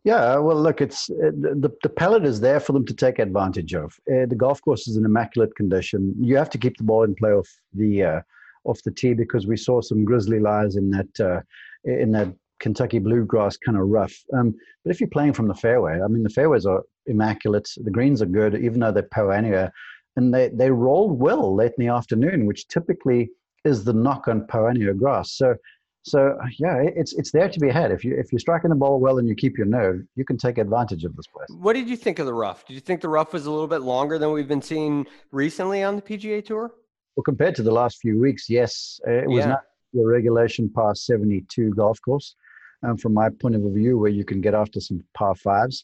Yeah, 0.03 0.37
well, 0.37 0.59
look, 0.59 0.81
it's 0.81 1.09
uh, 1.09 1.31
the 1.31 1.71
the 1.83 1.89
pellet 1.89 2.25
is 2.25 2.39
there 2.39 2.59
for 2.59 2.73
them 2.73 2.85
to 2.85 2.93
take 2.93 3.19
advantage 3.19 3.73
of. 3.73 3.99
Uh, 4.09 4.25
the 4.25 4.35
golf 4.35 4.61
course 4.61 4.87
is 4.87 4.97
in 4.97 5.05
immaculate 5.05 5.55
condition. 5.55 6.15
You 6.19 6.37
have 6.37 6.49
to 6.51 6.57
keep 6.57 6.77
the 6.77 6.83
ball 6.83 7.03
in 7.03 7.15
play 7.15 7.31
off 7.31 7.49
the 7.73 8.03
uh, 8.03 8.21
off 8.65 8.81
the 8.83 8.91
tee 8.91 9.13
because 9.13 9.47
we 9.47 9.57
saw 9.57 9.81
some 9.81 10.05
grisly 10.05 10.39
lies 10.39 10.75
in 10.75 10.89
that 10.91 11.19
uh, 11.19 11.41
in 11.83 12.11
that 12.11 12.33
Kentucky 12.59 12.99
bluegrass 12.99 13.57
kind 13.57 13.77
of 13.77 13.87
rough. 13.87 14.13
Um, 14.33 14.53
but 14.83 14.91
if 14.91 14.99
you're 14.99 15.09
playing 15.09 15.33
from 15.33 15.47
the 15.47 15.55
fairway, 15.55 15.99
I 16.01 16.07
mean, 16.07 16.23
the 16.23 16.29
fairways 16.29 16.65
are 16.65 16.83
immaculate. 17.07 17.69
The 17.77 17.91
greens 17.91 18.21
are 18.21 18.27
good, 18.27 18.55
even 18.55 18.79
though 18.79 18.91
they're 18.91 19.03
Poa 19.03 19.35
annua, 19.35 19.71
and 20.15 20.33
they 20.33 20.49
they 20.49 20.71
rolled 20.71 21.19
well 21.19 21.55
late 21.55 21.73
in 21.77 21.85
the 21.85 21.93
afternoon, 21.93 22.45
which 22.45 22.67
typically 22.67 23.29
is 23.65 23.83
the 23.83 23.93
knock 23.93 24.27
on 24.27 24.45
Poa 24.47 24.73
annua 24.73 24.97
grass. 24.97 25.31
So 25.31 25.55
so 26.03 26.37
yeah, 26.57 26.81
it's 26.81 27.13
it's 27.13 27.31
there 27.31 27.49
to 27.49 27.59
be 27.59 27.69
had. 27.69 27.91
If 27.91 28.03
you 28.03 28.15
if 28.17 28.31
you're 28.31 28.39
striking 28.39 28.69
the 28.69 28.75
ball 28.75 28.99
well 28.99 29.17
and 29.19 29.27
you 29.27 29.35
keep 29.35 29.57
your 29.57 29.67
nerve, 29.67 30.01
you 30.15 30.25
can 30.25 30.37
take 30.37 30.57
advantage 30.57 31.03
of 31.03 31.15
this 31.15 31.27
place. 31.27 31.47
What 31.49 31.73
did 31.73 31.89
you 31.89 31.97
think 31.97 32.19
of 32.19 32.25
the 32.25 32.33
rough? 32.33 32.65
Did 32.65 32.73
you 32.73 32.79
think 32.79 33.01
the 33.01 33.09
rough 33.09 33.33
was 33.33 33.45
a 33.45 33.51
little 33.51 33.67
bit 33.67 33.81
longer 33.81 34.17
than 34.17 34.31
we've 34.31 34.47
been 34.47 34.61
seeing 34.61 35.05
recently 35.31 35.83
on 35.83 35.95
the 35.95 36.01
PGA 36.01 36.43
Tour? 36.43 36.71
Well, 37.19 37.23
compared 37.25 37.55
to 37.55 37.63
the 37.63 37.71
last 37.73 37.99
few 37.99 38.17
weeks, 38.17 38.49
yes, 38.49 38.97
uh, 39.05 39.11
it 39.11 39.27
was 39.27 39.39
yeah. 39.39 39.49
not 39.49 39.63
the 39.91 40.05
regulation 40.05 40.69
par 40.69 40.95
72 40.95 41.71
golf 41.71 41.99
course. 42.01 42.33
Um, 42.81 42.95
from 42.95 43.13
my 43.13 43.27
point 43.27 43.55
of 43.55 43.61
view, 43.73 43.97
where 43.97 44.09
you 44.09 44.23
can 44.23 44.39
get 44.39 44.53
after 44.53 44.79
some 44.79 45.03
par 45.13 45.35
fives. 45.35 45.83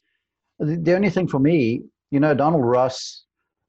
The, 0.60 0.78
the 0.78 0.96
only 0.96 1.10
thing 1.10 1.28
for 1.28 1.40
me, 1.40 1.82
you 2.10 2.22
know, 2.22 2.34
Donald 2.34 2.64
Ross, 2.64 3.26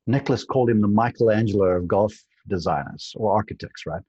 Nicklaus 0.07 0.45
called 0.45 0.71
him 0.71 0.81
the 0.81 0.87
Michelangelo 0.87 1.65
of 1.65 1.89
golf 1.89 2.15
designers 2.47 3.13
or 3.17 3.35
architects, 3.35 3.85
right? 3.85 4.03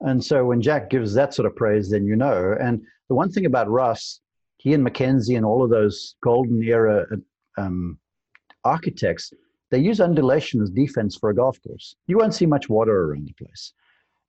And 0.00 0.22
so 0.22 0.44
when 0.44 0.60
Jack 0.60 0.90
gives 0.90 1.14
that 1.14 1.32
sort 1.32 1.46
of 1.46 1.56
praise, 1.56 1.88
then 1.88 2.04
you 2.04 2.14
know. 2.14 2.54
And 2.60 2.82
the 3.08 3.14
one 3.14 3.32
thing 3.32 3.46
about 3.46 3.70
Ross, 3.70 4.20
he 4.58 4.74
and 4.74 4.84
Mackenzie 4.84 5.36
and 5.36 5.46
all 5.46 5.64
of 5.64 5.70
those 5.70 6.14
golden 6.22 6.62
era 6.62 7.06
um, 7.56 7.98
architects, 8.66 9.32
they 9.70 9.78
use 9.78 10.00
undulation 10.00 10.62
as 10.62 10.70
defense 10.70 11.16
for 11.16 11.30
a 11.30 11.34
golf 11.34 11.58
course. 11.62 11.94
You 12.06 12.18
won't 12.18 12.34
see 12.34 12.46
much 12.46 12.68
water 12.68 13.04
around 13.04 13.26
the 13.26 13.44
place. 13.44 13.72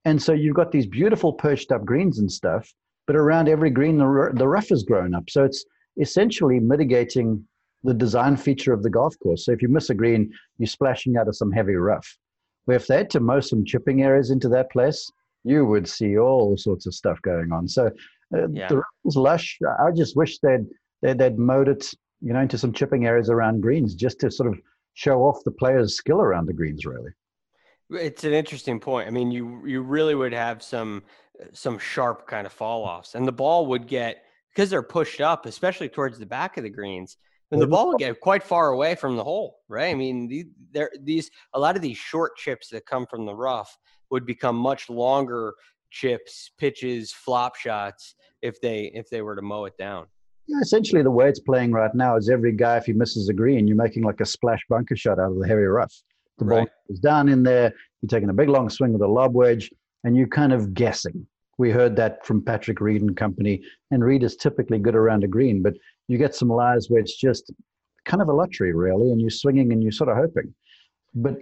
And 0.06 0.22
so 0.22 0.34
you've 0.34 0.56
got 0.56 0.72
these 0.72 0.88
beautiful 0.88 1.34
perched 1.34 1.72
up 1.72 1.86
greens 1.86 2.20
and 2.20 2.32
stuff, 2.32 2.74
but 3.08 3.16
around 3.16 3.50
every 3.50 3.70
green, 3.70 3.98
the, 3.98 4.32
the 4.34 4.48
rough 4.48 4.70
has 4.70 4.84
grown 4.84 5.14
up. 5.14 5.30
So 5.30 5.44
it's 5.44 5.66
essentially 6.00 6.60
mitigating 6.60 7.46
the 7.84 7.94
design 7.94 8.36
feature 8.38 8.74
of 8.74 8.84
the 8.84 8.90
golf 8.90 9.16
course. 9.22 9.46
So 9.46 9.52
if 9.52 9.62
you 9.62 9.70
miss 9.70 9.90
a 9.90 9.94
green, 9.94 10.32
you're 10.58 10.68
splashing 10.68 11.18
out 11.18 11.28
of 11.28 11.36
some 11.36 11.52
heavy 11.52 11.76
rough. 11.76 12.18
Where 12.66 12.78
if 12.78 12.88
they 12.88 12.98
had 12.98 13.10
to 13.12 13.20
mow 13.20 13.40
some 13.40 13.66
chipping 13.66 14.04
areas 14.04 14.32
into 14.32 14.50
that 14.50 14.72
place, 14.72 15.10
you 15.44 15.66
would 15.66 15.88
see 15.88 16.18
all 16.18 16.58
sorts 16.58 16.86
of 16.86 16.94
stuff 16.94 17.22
going 17.22 17.52
on. 17.52 17.68
So 17.68 17.88
uh, 18.36 18.48
yeah. 18.50 18.68
the 18.68 18.82
was 19.04 19.16
lush. 19.16 19.58
I 19.80 19.92
just 19.92 20.16
wish 20.16 20.40
they'd, 20.40 20.66
they'd 21.02 21.18
they'd 21.18 21.40
mowed 21.40 21.70
it, 21.70 21.90
you 22.22 22.34
know, 22.34 22.42
into 22.42 22.58
some 22.58 22.74
chipping 22.74 23.06
areas 23.06 23.30
around 23.30 23.62
greens 23.62 23.96
just 23.96 24.20
to 24.20 24.30
sort 24.30 24.50
of 24.50 24.60
show 24.94 25.22
off 25.22 25.44
the 25.46 25.52
players' 25.52 25.96
skill 25.96 26.22
around 26.22 26.48
the 26.48 26.54
greens. 26.54 26.86
Really, 26.86 27.12
it's 27.92 28.24
an 28.24 28.34
interesting 28.34 28.80
point. 28.80 29.08
I 29.08 29.12
mean, 29.12 29.32
you 29.32 29.66
you 29.66 29.82
really 29.82 30.16
would 30.16 30.34
have 30.34 30.62
some 30.62 31.04
some 31.54 31.80
sharp 31.80 32.28
kind 32.28 32.46
of 32.46 32.54
fall 32.54 32.84
offs, 32.84 33.16
and 33.16 33.28
the 33.28 33.32
ball 33.32 33.68
would 33.68 33.88
get 33.88 34.24
because 34.54 34.70
they're 34.70 34.84
pushed 34.84 35.22
up, 35.22 35.46
especially 35.46 35.90
towards 35.90 36.20
the 36.20 36.26
back 36.26 36.58
of 36.58 36.64
the 36.64 36.70
greens. 36.70 37.18
And 37.52 37.60
the 37.60 37.66
ball 37.66 37.88
would 37.88 37.98
get 37.98 38.20
quite 38.20 38.44
far 38.44 38.70
away 38.70 38.94
from 38.94 39.16
the 39.16 39.24
hole, 39.24 39.62
right? 39.68 39.90
I 39.90 39.96
mean, 39.96 40.54
there 40.72 40.92
these 41.02 41.32
a 41.56 41.60
lot 41.60 41.76
of 41.76 41.82
these 41.82 41.98
short 41.98 42.36
chips 42.36 42.70
that 42.70 42.86
come 42.86 43.08
from 43.08 43.26
the 43.26 43.34
rough 43.34 43.76
would 44.12 44.26
become 44.26 44.56
much 44.56 44.88
longer 44.88 45.56
chips, 45.90 46.52
pitches, 46.60 47.12
flop 47.12 47.56
shots 47.56 48.14
if 48.44 48.62
they 48.62 48.92
if 48.94 49.10
they 49.10 49.24
were 49.24 49.36
to 49.36 49.42
mow 49.42 49.66
it 49.66 49.78
down. 49.78 50.06
Yeah, 50.50 50.62
essentially 50.62 51.04
the 51.04 51.12
way 51.12 51.30
it's 51.30 51.40
playing 51.40 51.74
right 51.74 51.94
now 51.94 52.18
is 52.18 52.28
every 52.28 52.54
guy, 52.54 52.78
if 52.78 52.86
he 52.86 52.94
misses 52.94 53.30
a 53.30 53.34
green, 53.34 53.68
you're 53.68 53.78
making 53.78 54.02
like 54.02 54.20
a 54.20 54.26
splash 54.26 54.62
bunker 54.68 54.96
shot 54.96 55.20
out 55.20 55.32
of 55.32 55.40
the 55.40 55.48
heavy 55.48 55.62
rough. 55.62 55.94
The 56.40 56.46
ball 56.46 56.58
right. 56.60 56.70
is 56.90 57.00
down 57.00 57.30
in 57.30 57.44
there. 57.44 57.72
You're 58.02 58.10
taking 58.10 58.32
a 58.32 58.34
big 58.34 58.50
long 58.50 58.68
swing 58.68 58.92
with 58.92 59.04
a 59.04 59.08
lob 59.08 59.36
wedge, 59.36 59.70
and 60.04 60.18
you're 60.18 60.28
kind 60.28 60.52
of 60.52 60.74
guessing. 60.74 61.28
We 61.60 61.70
heard 61.70 61.96
that 61.98 62.26
from 62.26 62.42
Patrick 62.44 62.82
Reed 62.82 63.04
and 63.04 63.16
company, 63.16 63.62
and 63.92 64.04
Reed 64.04 64.24
is 64.24 64.38
typically 64.38 64.80
good 64.80 64.96
around 64.96 65.24
a 65.24 65.28
green, 65.28 65.62
but 65.62 65.76
you 66.08 66.18
get 66.18 66.34
some 66.34 66.50
lies 66.50 66.90
where 66.90 67.00
it's 67.00 67.16
just 67.16 67.52
kind 68.06 68.20
of 68.20 68.28
a 68.30 68.34
lottery, 68.34 68.74
really, 68.74 69.12
and 69.12 69.22
you're 69.22 69.30
swinging 69.30 69.72
and 69.72 69.84
you're 69.84 69.92
sort 69.92 70.10
of 70.10 70.18
hoping. 70.18 70.52
But 71.14 71.38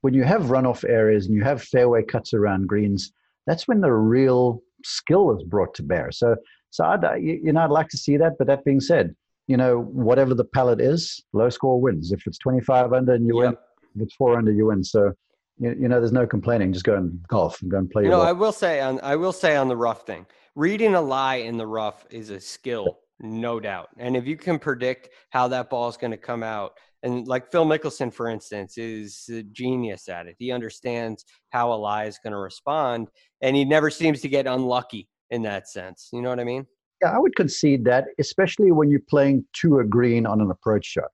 when 0.00 0.14
you 0.14 0.24
have 0.24 0.46
runoff 0.46 0.88
areas 0.88 1.26
and 1.26 1.34
you 1.36 1.44
have 1.44 1.62
fairway 1.62 2.02
cuts 2.02 2.34
around 2.34 2.66
greens, 2.66 3.12
that's 3.46 3.68
when 3.68 3.80
the 3.80 3.92
real 3.92 4.62
skill 4.84 5.36
is 5.36 5.44
brought 5.44 5.74
to 5.74 5.84
bear. 5.84 6.10
So, 6.10 6.34
so 6.70 6.84
I'd, 6.84 7.04
uh, 7.04 7.14
you 7.14 7.52
know, 7.52 7.60
I'd 7.60 7.70
like 7.70 7.88
to 7.88 7.98
see 7.98 8.16
that. 8.16 8.32
But 8.38 8.46
that 8.48 8.64
being 8.64 8.80
said, 8.80 9.14
you 9.46 9.56
know, 9.56 9.80
whatever 9.80 10.34
the 10.34 10.44
palette 10.44 10.80
is, 10.80 11.22
low 11.32 11.48
score 11.48 11.80
wins. 11.80 12.12
If 12.12 12.26
it's 12.26 12.38
25 12.38 12.92
under 12.92 13.14
and 13.14 13.26
you 13.26 13.42
yep. 13.42 13.50
win, 13.50 13.56
if 13.96 14.02
it's 14.02 14.14
four 14.14 14.36
under, 14.36 14.52
you 14.52 14.66
win. 14.66 14.84
So, 14.84 15.12
you, 15.58 15.74
you 15.80 15.88
know, 15.88 15.98
there's 15.98 16.12
no 16.12 16.26
complaining. 16.26 16.72
Just 16.72 16.84
go 16.84 16.96
and 16.96 17.20
golf 17.28 17.62
and 17.62 17.70
go 17.70 17.78
and 17.78 17.90
play. 17.90 18.04
You 18.04 18.10
know, 18.10 18.20
I 18.20 18.32
will 18.32 18.52
say 18.52 18.80
on 18.80 19.00
I 19.02 19.16
will 19.16 19.32
say 19.32 19.56
on 19.56 19.68
the 19.68 19.76
rough 19.76 20.06
thing, 20.06 20.26
reading 20.54 20.94
a 20.94 21.00
lie 21.00 21.36
in 21.36 21.56
the 21.56 21.66
rough 21.66 22.06
is 22.10 22.30
a 22.30 22.40
skill, 22.40 22.98
no 23.20 23.58
doubt. 23.58 23.88
And 23.96 24.16
if 24.16 24.26
you 24.26 24.36
can 24.36 24.58
predict 24.58 25.08
how 25.30 25.48
that 25.48 25.70
ball 25.70 25.88
is 25.88 25.96
going 25.96 26.10
to 26.10 26.18
come 26.18 26.42
out, 26.42 26.72
and 27.02 27.26
like 27.26 27.50
Phil 27.50 27.64
Mickelson, 27.64 28.12
for 28.12 28.28
instance, 28.28 28.76
is 28.76 29.28
a 29.32 29.42
genius 29.42 30.08
at 30.08 30.26
it. 30.26 30.36
He 30.38 30.52
understands 30.52 31.24
how 31.50 31.72
a 31.72 31.74
lie 31.74 32.04
is 32.04 32.18
going 32.22 32.32
to 32.32 32.38
respond, 32.38 33.08
and 33.40 33.56
he 33.56 33.64
never 33.64 33.88
seems 33.88 34.20
to 34.20 34.28
get 34.28 34.46
unlucky 34.46 35.08
in 35.30 35.42
that 35.42 35.68
sense. 35.68 36.08
You 36.12 36.22
know 36.22 36.30
what 36.30 36.40
I 36.40 36.44
mean? 36.44 36.66
Yeah, 37.02 37.10
I 37.10 37.18
would 37.18 37.36
concede 37.36 37.84
that, 37.84 38.06
especially 38.18 38.72
when 38.72 38.90
you're 38.90 39.00
playing 39.08 39.44
to 39.60 39.78
a 39.78 39.84
green 39.84 40.26
on 40.26 40.40
an 40.40 40.50
approach 40.50 40.84
shot. 40.86 41.10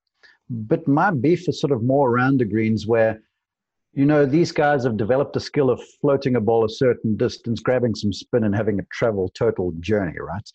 But 0.48 0.86
my 0.88 1.10
beef 1.10 1.48
is 1.48 1.60
sort 1.60 1.72
of 1.72 1.82
more 1.82 2.10
around 2.10 2.38
the 2.38 2.44
greens 2.44 2.86
where, 2.86 3.22
you 3.92 4.04
know, 4.04 4.24
these 4.24 4.52
guys 4.52 4.84
have 4.84 4.96
developed 4.96 5.36
a 5.36 5.40
skill 5.40 5.70
of 5.70 5.82
floating 6.00 6.36
a 6.36 6.40
ball 6.40 6.64
a 6.64 6.68
certain 6.68 7.16
distance, 7.16 7.60
grabbing 7.60 7.94
some 7.94 8.12
spin, 8.12 8.44
and 8.44 8.54
having 8.54 8.78
a 8.78 8.86
travel 8.92 9.30
total 9.30 9.72
journey, 9.80 10.18
right? 10.18 10.50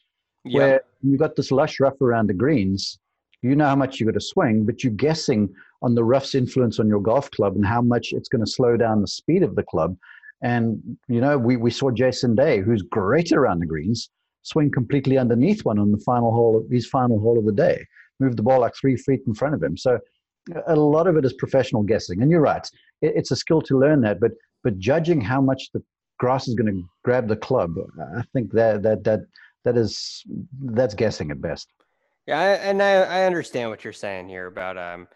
Yep. 0.46 0.60
Where 0.60 0.82
you've 1.02 1.20
got 1.20 1.36
this 1.36 1.52
lush 1.52 1.80
rough 1.80 2.02
around 2.02 2.28
the 2.28 2.34
greens 2.34 3.00
you 3.42 3.56
know 3.56 3.66
how 3.66 3.76
much 3.76 4.00
you're 4.00 4.12
going 4.12 4.20
to 4.20 4.26
swing, 4.26 4.66
but 4.66 4.84
you're 4.84 4.94
guessing 4.94 5.54
on 5.82 5.96
the 5.96 6.04
rough's 6.04 6.36
influence 6.36 6.80
on 6.80 6.88
your 6.88 7.02
golf 7.02 7.32
club 7.32 7.56
and 7.56 7.66
how 7.66 7.82
much 7.82 8.12
it's 8.12 8.28
going 8.28 8.44
to 8.44 8.52
slow 8.52 8.76
down 8.76 9.02
the 9.02 9.08
speed 9.08 9.44
of 9.44 9.56
the 9.56 9.64
club. 9.64 9.96
And, 10.42 10.98
you 11.08 11.20
know, 11.20 11.38
we, 11.38 11.58
we 11.58 11.72
saw 11.72 11.92
Jason 11.92 12.36
Day, 12.36 12.62
who's 12.62 12.82
great 12.82 13.32
around 13.32 13.60
the 13.60 13.66
greens, 13.66 14.10
swing 14.44 14.72
completely 14.72 15.18
underneath 15.18 15.66
one 15.66 15.80
on 15.80 15.92
the 15.92 15.98
final 16.00 16.32
hole, 16.32 16.58
of 16.58 16.70
his 16.70 16.88
final 16.88 17.20
hole 17.20 17.38
of 17.38 17.46
the 17.46 17.52
day, 17.52 17.86
move 18.20 18.36
the 18.36 18.44
ball 18.44 18.62
like 18.62 18.74
three 18.76 18.96
feet 18.96 19.22
in 19.28 19.34
front 19.34 19.54
of 19.54 19.62
him. 19.62 19.76
So 19.76 20.00
a 20.68 20.76
lot 20.76 21.08
of 21.08 21.18
it 21.18 21.26
is 21.26 21.34
professional 21.34 21.84
guessing. 21.84 22.22
And 22.22 22.32
you're 22.32 22.42
right, 22.42 22.66
it, 23.02 23.14
it's 23.16 23.32
a 23.32 23.36
skill 23.36 23.62
to 23.64 23.78
learn 23.78 24.02
that, 24.02 24.20
but, 24.20 24.32
but 24.64 24.78
judging 24.80 25.20
how 25.20 25.42
much 25.42 25.72
the 25.74 25.84
grass 26.20 26.48
is 26.48 26.56
going 26.56 26.74
to 26.74 26.84
grab 27.04 27.28
the 27.28 27.36
club, 27.36 27.76
I 28.18 28.24
think 28.34 28.52
that, 28.54 28.82
that, 28.84 29.04
that, 29.04 29.20
that 29.66 29.78
is, 29.78 30.24
that's 30.62 30.96
guessing 30.96 31.32
at 31.32 31.42
best. 31.42 31.68
Yeah, 32.28 32.60
and 32.62 32.82
I, 32.82 32.92
I 32.94 33.26
understand 33.26 33.70
what 33.72 33.84
you're 33.84 33.92
saying 33.92 34.30
here 34.30 34.48
about 34.48 34.78
um 34.78 35.08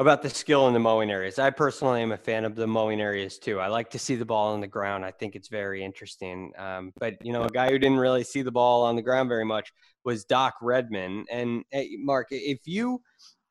about 0.00 0.22
the 0.22 0.30
skill 0.30 0.66
in 0.66 0.72
the 0.72 0.80
mowing 0.80 1.10
areas. 1.10 1.38
I 1.38 1.50
personally 1.50 2.00
am 2.00 2.12
a 2.12 2.16
fan 2.16 2.46
of 2.46 2.54
the 2.54 2.66
mowing 2.66 3.02
areas 3.02 3.38
too. 3.38 3.60
I 3.60 3.66
like 3.66 3.90
to 3.90 3.98
see 3.98 4.16
the 4.16 4.24
ball 4.24 4.54
on 4.54 4.60
the 4.62 4.66
ground. 4.66 5.04
I 5.04 5.10
think 5.10 5.36
it's 5.36 5.48
very 5.48 5.84
interesting. 5.84 6.52
Um, 6.56 6.92
but 6.98 7.14
you 7.24 7.34
know, 7.34 7.42
a 7.42 7.50
guy 7.50 7.70
who 7.70 7.78
didn't 7.78 7.98
really 7.98 8.24
see 8.24 8.40
the 8.40 8.50
ball 8.50 8.82
on 8.82 8.96
the 8.96 9.02
ground 9.02 9.28
very 9.28 9.44
much 9.44 9.70
was 10.02 10.24
Doc 10.24 10.54
Redman. 10.62 11.26
And 11.30 11.64
hey, 11.70 11.98
Mark, 11.98 12.28
if 12.30 12.60
you 12.64 13.02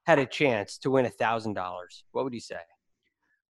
had 0.06 0.18
a 0.18 0.26
chance 0.26 0.80
to 0.80 0.90
win 0.90 1.06
a 1.06 1.10
thousand 1.10 1.54
dollars, 1.54 2.04
what 2.14 2.24
would 2.24 2.34
you 2.34 2.40
say? 2.40 2.58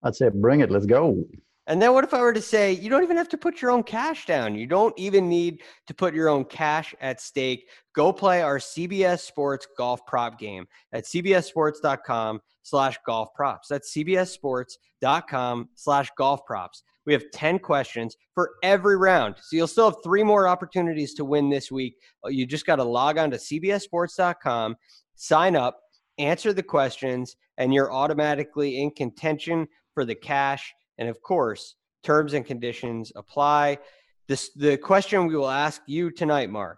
I'd 0.04 0.16
say, 0.16 0.30
bring 0.30 0.60
it. 0.60 0.70
Let's 0.70 0.86
go. 0.86 1.24
And 1.70 1.80
then 1.80 1.94
what 1.94 2.04
if 2.04 2.16
I 2.16 2.22
were 2.22 2.34
to 2.34 2.42
say, 2.42 2.74
you 2.74 2.90
don't 2.90 3.04
even 3.04 3.16
have 3.16 3.30
to 3.30 3.38
put 3.38 3.62
your 3.62 3.70
own 3.70 3.84
cash 3.84 4.26
down? 4.26 4.56
You 4.56 4.66
don't 4.66 4.98
even 4.98 5.30
need 5.30 5.62
to 5.86 5.94
put 5.94 6.16
your 6.16 6.28
own 6.28 6.44
cash 6.46 6.96
at 7.00 7.22
stake. 7.22 7.70
Go 7.94 8.12
play 8.12 8.42
our 8.42 8.58
CBS 8.58 9.20
Sports 9.20 9.68
golf 9.78 10.04
prop 10.08 10.40
game 10.40 10.66
at 10.94 11.04
cbssports.com 11.06 12.40
slash 12.64 12.98
golf 13.06 13.30
props. 13.36 13.68
That's 13.68 13.94
cbssports.com 13.94 15.70
slash 15.76 16.10
golf 16.18 16.44
props. 16.48 16.82
We 17.06 17.14
have 17.14 17.24
10 17.34 17.60
questions 17.60 18.18
for 18.34 18.54
every 18.64 18.98
round. 18.98 19.36
So 19.40 19.56
you'll 19.56 19.68
still 19.68 19.92
have 19.92 20.04
three 20.04 20.24
more 20.24 20.48
opportunities 20.48 21.14
to 21.16 21.26
win 21.26 21.52
this 21.52 21.72
week. 21.72 21.98
Uh, 22.26 22.30
you 22.30 22.48
just 22.48 22.66
got 22.66 22.78
to 22.78 22.84
log 22.84 23.20
on 23.20 23.30
to 23.30 23.38
cbssports.com, 23.38 24.76
sign 25.16 25.56
up, 25.56 25.80
answer 26.18 26.52
the 26.52 26.64
questions, 26.64 27.36
and 27.60 27.76
you're 27.76 27.94
automatically 27.94 28.82
in 28.82 28.90
contention 28.90 29.68
for 29.94 30.04
the 30.04 30.16
cash 30.16 30.74
and 31.00 31.10
of 31.10 31.20
course, 31.22 31.76
terms 32.04 32.34
and 32.34 32.46
conditions 32.46 33.12
apply. 33.16 33.80
This, 34.28 34.52
the 34.56 34.78
question 34.78 35.26
we 35.26 35.36
will 35.36 35.50
ask 35.50 35.82
you 35.88 36.12
tonight, 36.12 36.52
Mark 36.52 36.78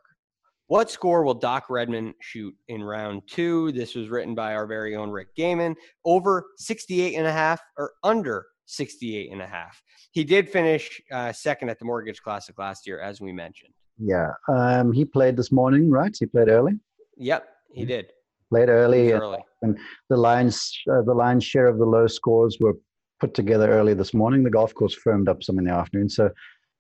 what 0.72 0.90
score 0.90 1.26
will 1.26 1.34
Doc 1.34 1.66
Redman 1.70 2.14
shoot 2.22 2.56
in 2.70 2.82
round 2.82 3.24
two? 3.28 3.74
This 3.74 3.94
was 3.94 4.08
written 4.08 4.34
by 4.34 4.54
our 4.54 4.66
very 4.66 4.96
own 4.96 5.10
Rick 5.10 5.36
Gehman. 5.38 5.76
Over 6.06 6.46
68 6.60 7.16
and 7.16 7.28
a 7.28 7.32
half 7.34 7.62
or 7.78 7.92
under 8.06 8.46
68 8.68 9.34
and 9.34 9.42
a 9.42 9.46
half. 9.46 9.84
He 10.12 10.24
did 10.24 10.50
finish 10.50 11.02
uh, 11.12 11.34
second 11.34 11.68
at 11.68 11.78
the 11.78 11.84
Mortgage 11.84 12.22
Classic 12.22 12.58
last 12.58 12.88
year, 12.88 13.02
as 13.02 13.20
we 13.20 13.34
mentioned. 13.34 13.74
Yeah. 13.98 14.30
Um, 14.48 14.94
he 14.94 15.04
played 15.04 15.36
this 15.36 15.52
morning, 15.52 15.90
right? 15.90 16.16
He 16.18 16.26
played 16.26 16.48
early? 16.48 16.80
Yep, 17.18 17.50
he 17.74 17.84
did. 17.84 18.14
Played 18.50 18.70
early. 18.70 19.12
early. 19.12 19.44
And 19.64 19.78
the 20.10 20.16
lion's, 20.16 20.72
uh, 20.90 21.02
the 21.02 21.14
lion's 21.14 21.44
share 21.44 21.68
of 21.68 21.80
the 21.80 21.86
low 21.86 22.08
scores 22.08 22.60
were 22.62 22.78
put 23.22 23.34
together 23.36 23.72
early 23.72 23.94
this 23.94 24.14
morning. 24.14 24.44
The 24.44 24.50
golf 24.50 24.74
course 24.74 24.96
firmed 24.96 25.30
up 25.30 25.44
some 25.44 25.60
in 25.60 25.66
the 25.66 25.72
afternoon, 25.72 26.10
so 26.10 26.32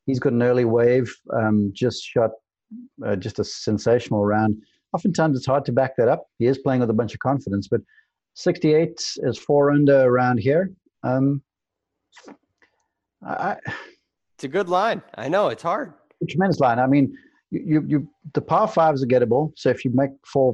he's 0.07 0.19
got 0.19 0.33
an 0.33 0.43
early 0.43 0.65
wave. 0.65 1.13
Um, 1.33 1.71
just 1.73 2.03
shot 2.03 2.31
uh, 3.05 3.15
just 3.15 3.39
a 3.39 3.43
sensational 3.43 4.25
round. 4.25 4.57
Oftentimes 4.93 5.37
it's 5.37 5.45
hard 5.45 5.63
to 5.65 5.71
back 5.71 5.95
that 5.97 6.09
up. 6.09 6.25
He 6.39 6.47
is 6.47 6.57
playing 6.57 6.81
with 6.81 6.89
a 6.89 6.93
bunch 6.93 7.13
of 7.13 7.19
confidence, 7.19 7.67
but 7.69 7.81
68 8.33 8.99
is 9.17 9.37
four 9.37 9.71
under 9.71 10.01
around 10.01 10.39
here. 10.39 10.71
Um, 11.03 11.41
I, 13.25 13.57
it's 14.35 14.43
a 14.43 14.47
good 14.47 14.69
line. 14.69 15.01
I 15.15 15.29
know 15.29 15.49
it's 15.49 15.63
hard. 15.63 15.93
tremendous 16.27 16.59
line. 16.59 16.79
I 16.79 16.87
mean, 16.87 17.15
you, 17.51 17.61
you, 17.65 17.85
you 17.87 18.09
the 18.33 18.41
par 18.41 18.67
fives 18.67 19.03
are 19.03 19.07
gettable. 19.07 19.51
So 19.55 19.69
if 19.69 19.85
you 19.85 19.91
make 19.93 20.11
four 20.25 20.53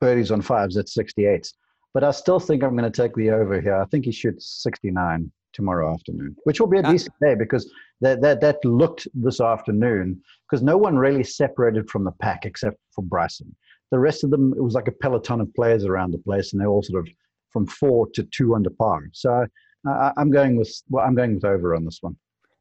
birdies 0.00 0.30
on 0.30 0.40
fives, 0.40 0.76
that's 0.76 0.94
68. 0.94 1.52
But 1.96 2.04
I 2.04 2.10
still 2.10 2.38
think 2.38 2.62
I'm 2.62 2.76
going 2.76 2.92
to 2.92 3.02
take 3.02 3.14
the 3.14 3.30
over 3.30 3.58
here. 3.58 3.80
I 3.80 3.86
think 3.86 4.04
he 4.04 4.12
shoots 4.12 4.62
69 4.62 5.32
tomorrow 5.54 5.94
afternoon, 5.94 6.36
which 6.44 6.60
will 6.60 6.66
be 6.66 6.76
a 6.76 6.82
decent 6.82 7.14
day 7.22 7.34
because 7.34 7.72
that, 8.02 8.20
that, 8.20 8.42
that 8.42 8.62
looked 8.66 9.08
this 9.14 9.40
afternoon 9.40 10.20
because 10.46 10.62
no 10.62 10.76
one 10.76 10.98
really 10.98 11.24
separated 11.24 11.88
from 11.88 12.04
the 12.04 12.10
pack 12.20 12.44
except 12.44 12.76
for 12.94 13.00
Bryson. 13.00 13.56
The 13.92 13.98
rest 13.98 14.24
of 14.24 14.30
them, 14.30 14.52
it 14.58 14.60
was 14.60 14.74
like 14.74 14.88
a 14.88 14.92
peloton 14.92 15.40
of 15.40 15.54
players 15.54 15.86
around 15.86 16.10
the 16.10 16.18
place, 16.18 16.52
and 16.52 16.60
they're 16.60 16.68
all 16.68 16.82
sort 16.82 17.08
of 17.08 17.14
from 17.50 17.66
four 17.66 18.08
to 18.12 18.24
two 18.24 18.54
under 18.54 18.68
par. 18.68 19.04
So 19.14 19.46
uh, 19.88 20.12
I'm 20.18 20.30
going 20.30 20.58
with 20.58 20.70
well, 20.90 21.02
I'm 21.02 21.14
going 21.14 21.36
with 21.36 21.46
over 21.46 21.74
on 21.74 21.86
this 21.86 22.00
one. 22.02 22.14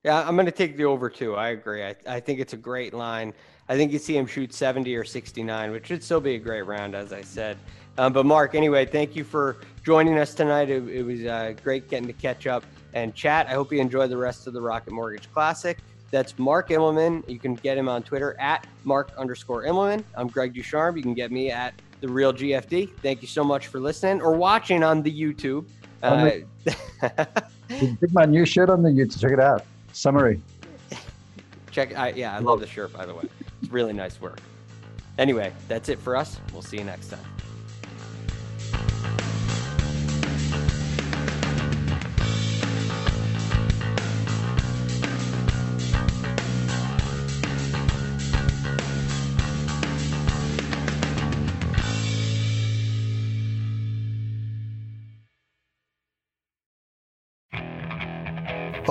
Yeah, 0.06 0.26
I'm 0.26 0.36
going 0.36 0.46
to 0.46 0.52
take 0.52 0.78
the 0.78 0.86
over 0.86 1.10
too. 1.10 1.36
I 1.36 1.50
agree. 1.50 1.84
I, 1.84 1.96
I 2.08 2.20
think 2.22 2.40
it's 2.40 2.54
a 2.54 2.58
great 2.58 2.94
line. 2.94 3.34
I 3.68 3.76
think 3.76 3.92
you 3.92 3.98
see 3.98 4.16
him 4.16 4.28
shoot 4.28 4.54
70 4.54 4.96
or 4.96 5.04
69, 5.04 5.72
which 5.72 5.88
should 5.88 6.04
still 6.04 6.22
be 6.22 6.36
a 6.36 6.40
great 6.40 6.62
round, 6.62 6.96
as 6.96 7.12
I 7.12 7.22
said. 7.22 7.58
Um, 7.98 8.14
but 8.14 8.26
Mark, 8.26 8.56
anyway, 8.56 8.86
thank 8.86 9.16
you 9.16 9.24
for 9.24 9.58
joining 9.84 10.18
us 10.18 10.34
tonight. 10.34 10.70
It, 10.70 10.88
it 10.90 11.04
was 11.04 11.26
uh, 11.26 11.54
great 11.64 11.90
getting 11.90 12.08
to 12.08 12.14
catch 12.14 12.48
up 12.48 12.64
and 12.94 13.14
chat. 13.14 13.48
I 13.48 13.54
hope 13.54 13.72
you 13.72 13.80
enjoy 13.80 14.08
the 14.08 14.18
rest 14.18 14.48
of 14.48 14.54
the 14.54 14.62
Rocket 14.62 14.92
Mortgage 14.92 15.32
Classic. 15.32 15.78
That's 16.12 16.38
Mark 16.38 16.70
Immelman. 16.70 17.28
You 17.30 17.40
can 17.40 17.56
get 17.56 17.78
him 17.78 17.90
on 17.90 18.04
Twitter 18.04 18.40
at 18.40 18.68
Mark 18.84 19.12
underscore 19.18 19.64
Immelman. 19.64 20.04
I'm 20.16 20.28
Greg 20.28 20.54
DuCharme. 20.54 20.98
You 20.98 21.04
can 21.04 21.14
get 21.14 21.32
me 21.32 21.52
at 21.52 21.74
the 22.02 22.08
Real 22.08 22.34
GFD. 22.34 22.92
Thank 23.02 23.22
you 23.22 23.28
so 23.28 23.44
much 23.44 23.68
for 23.68 23.80
listening 23.80 24.22
or 24.22 24.34
watching 24.34 24.84
on 24.84 25.02
the 25.02 25.12
YouTube. 25.12 25.66
Uh, 26.04 26.32
my 28.12 28.26
new 28.26 28.46
shirt 28.46 28.70
on 28.70 28.84
the 28.84 28.90
YouTube. 28.90 29.20
Check 29.20 29.32
it 29.32 29.40
out. 29.40 29.66
Summary. 29.94 30.42
Check. 31.72 31.98
I, 31.98 32.10
yeah, 32.10 32.36
I 32.36 32.40
love 32.40 32.60
the 32.60 32.68
shirt. 32.68 32.94
By 32.94 33.06
the 33.06 33.14
way, 33.14 33.28
it's 33.62 33.72
really 33.72 33.94
nice 33.94 34.22
work. 34.22 34.40
Anyway, 35.18 35.52
that's 35.68 35.90
it 35.90 36.00
for 36.00 36.16
us. 36.16 36.40
We'll 36.54 36.62
see 36.62 36.78
you 36.78 36.84
next 36.84 37.10
time. 37.10 37.35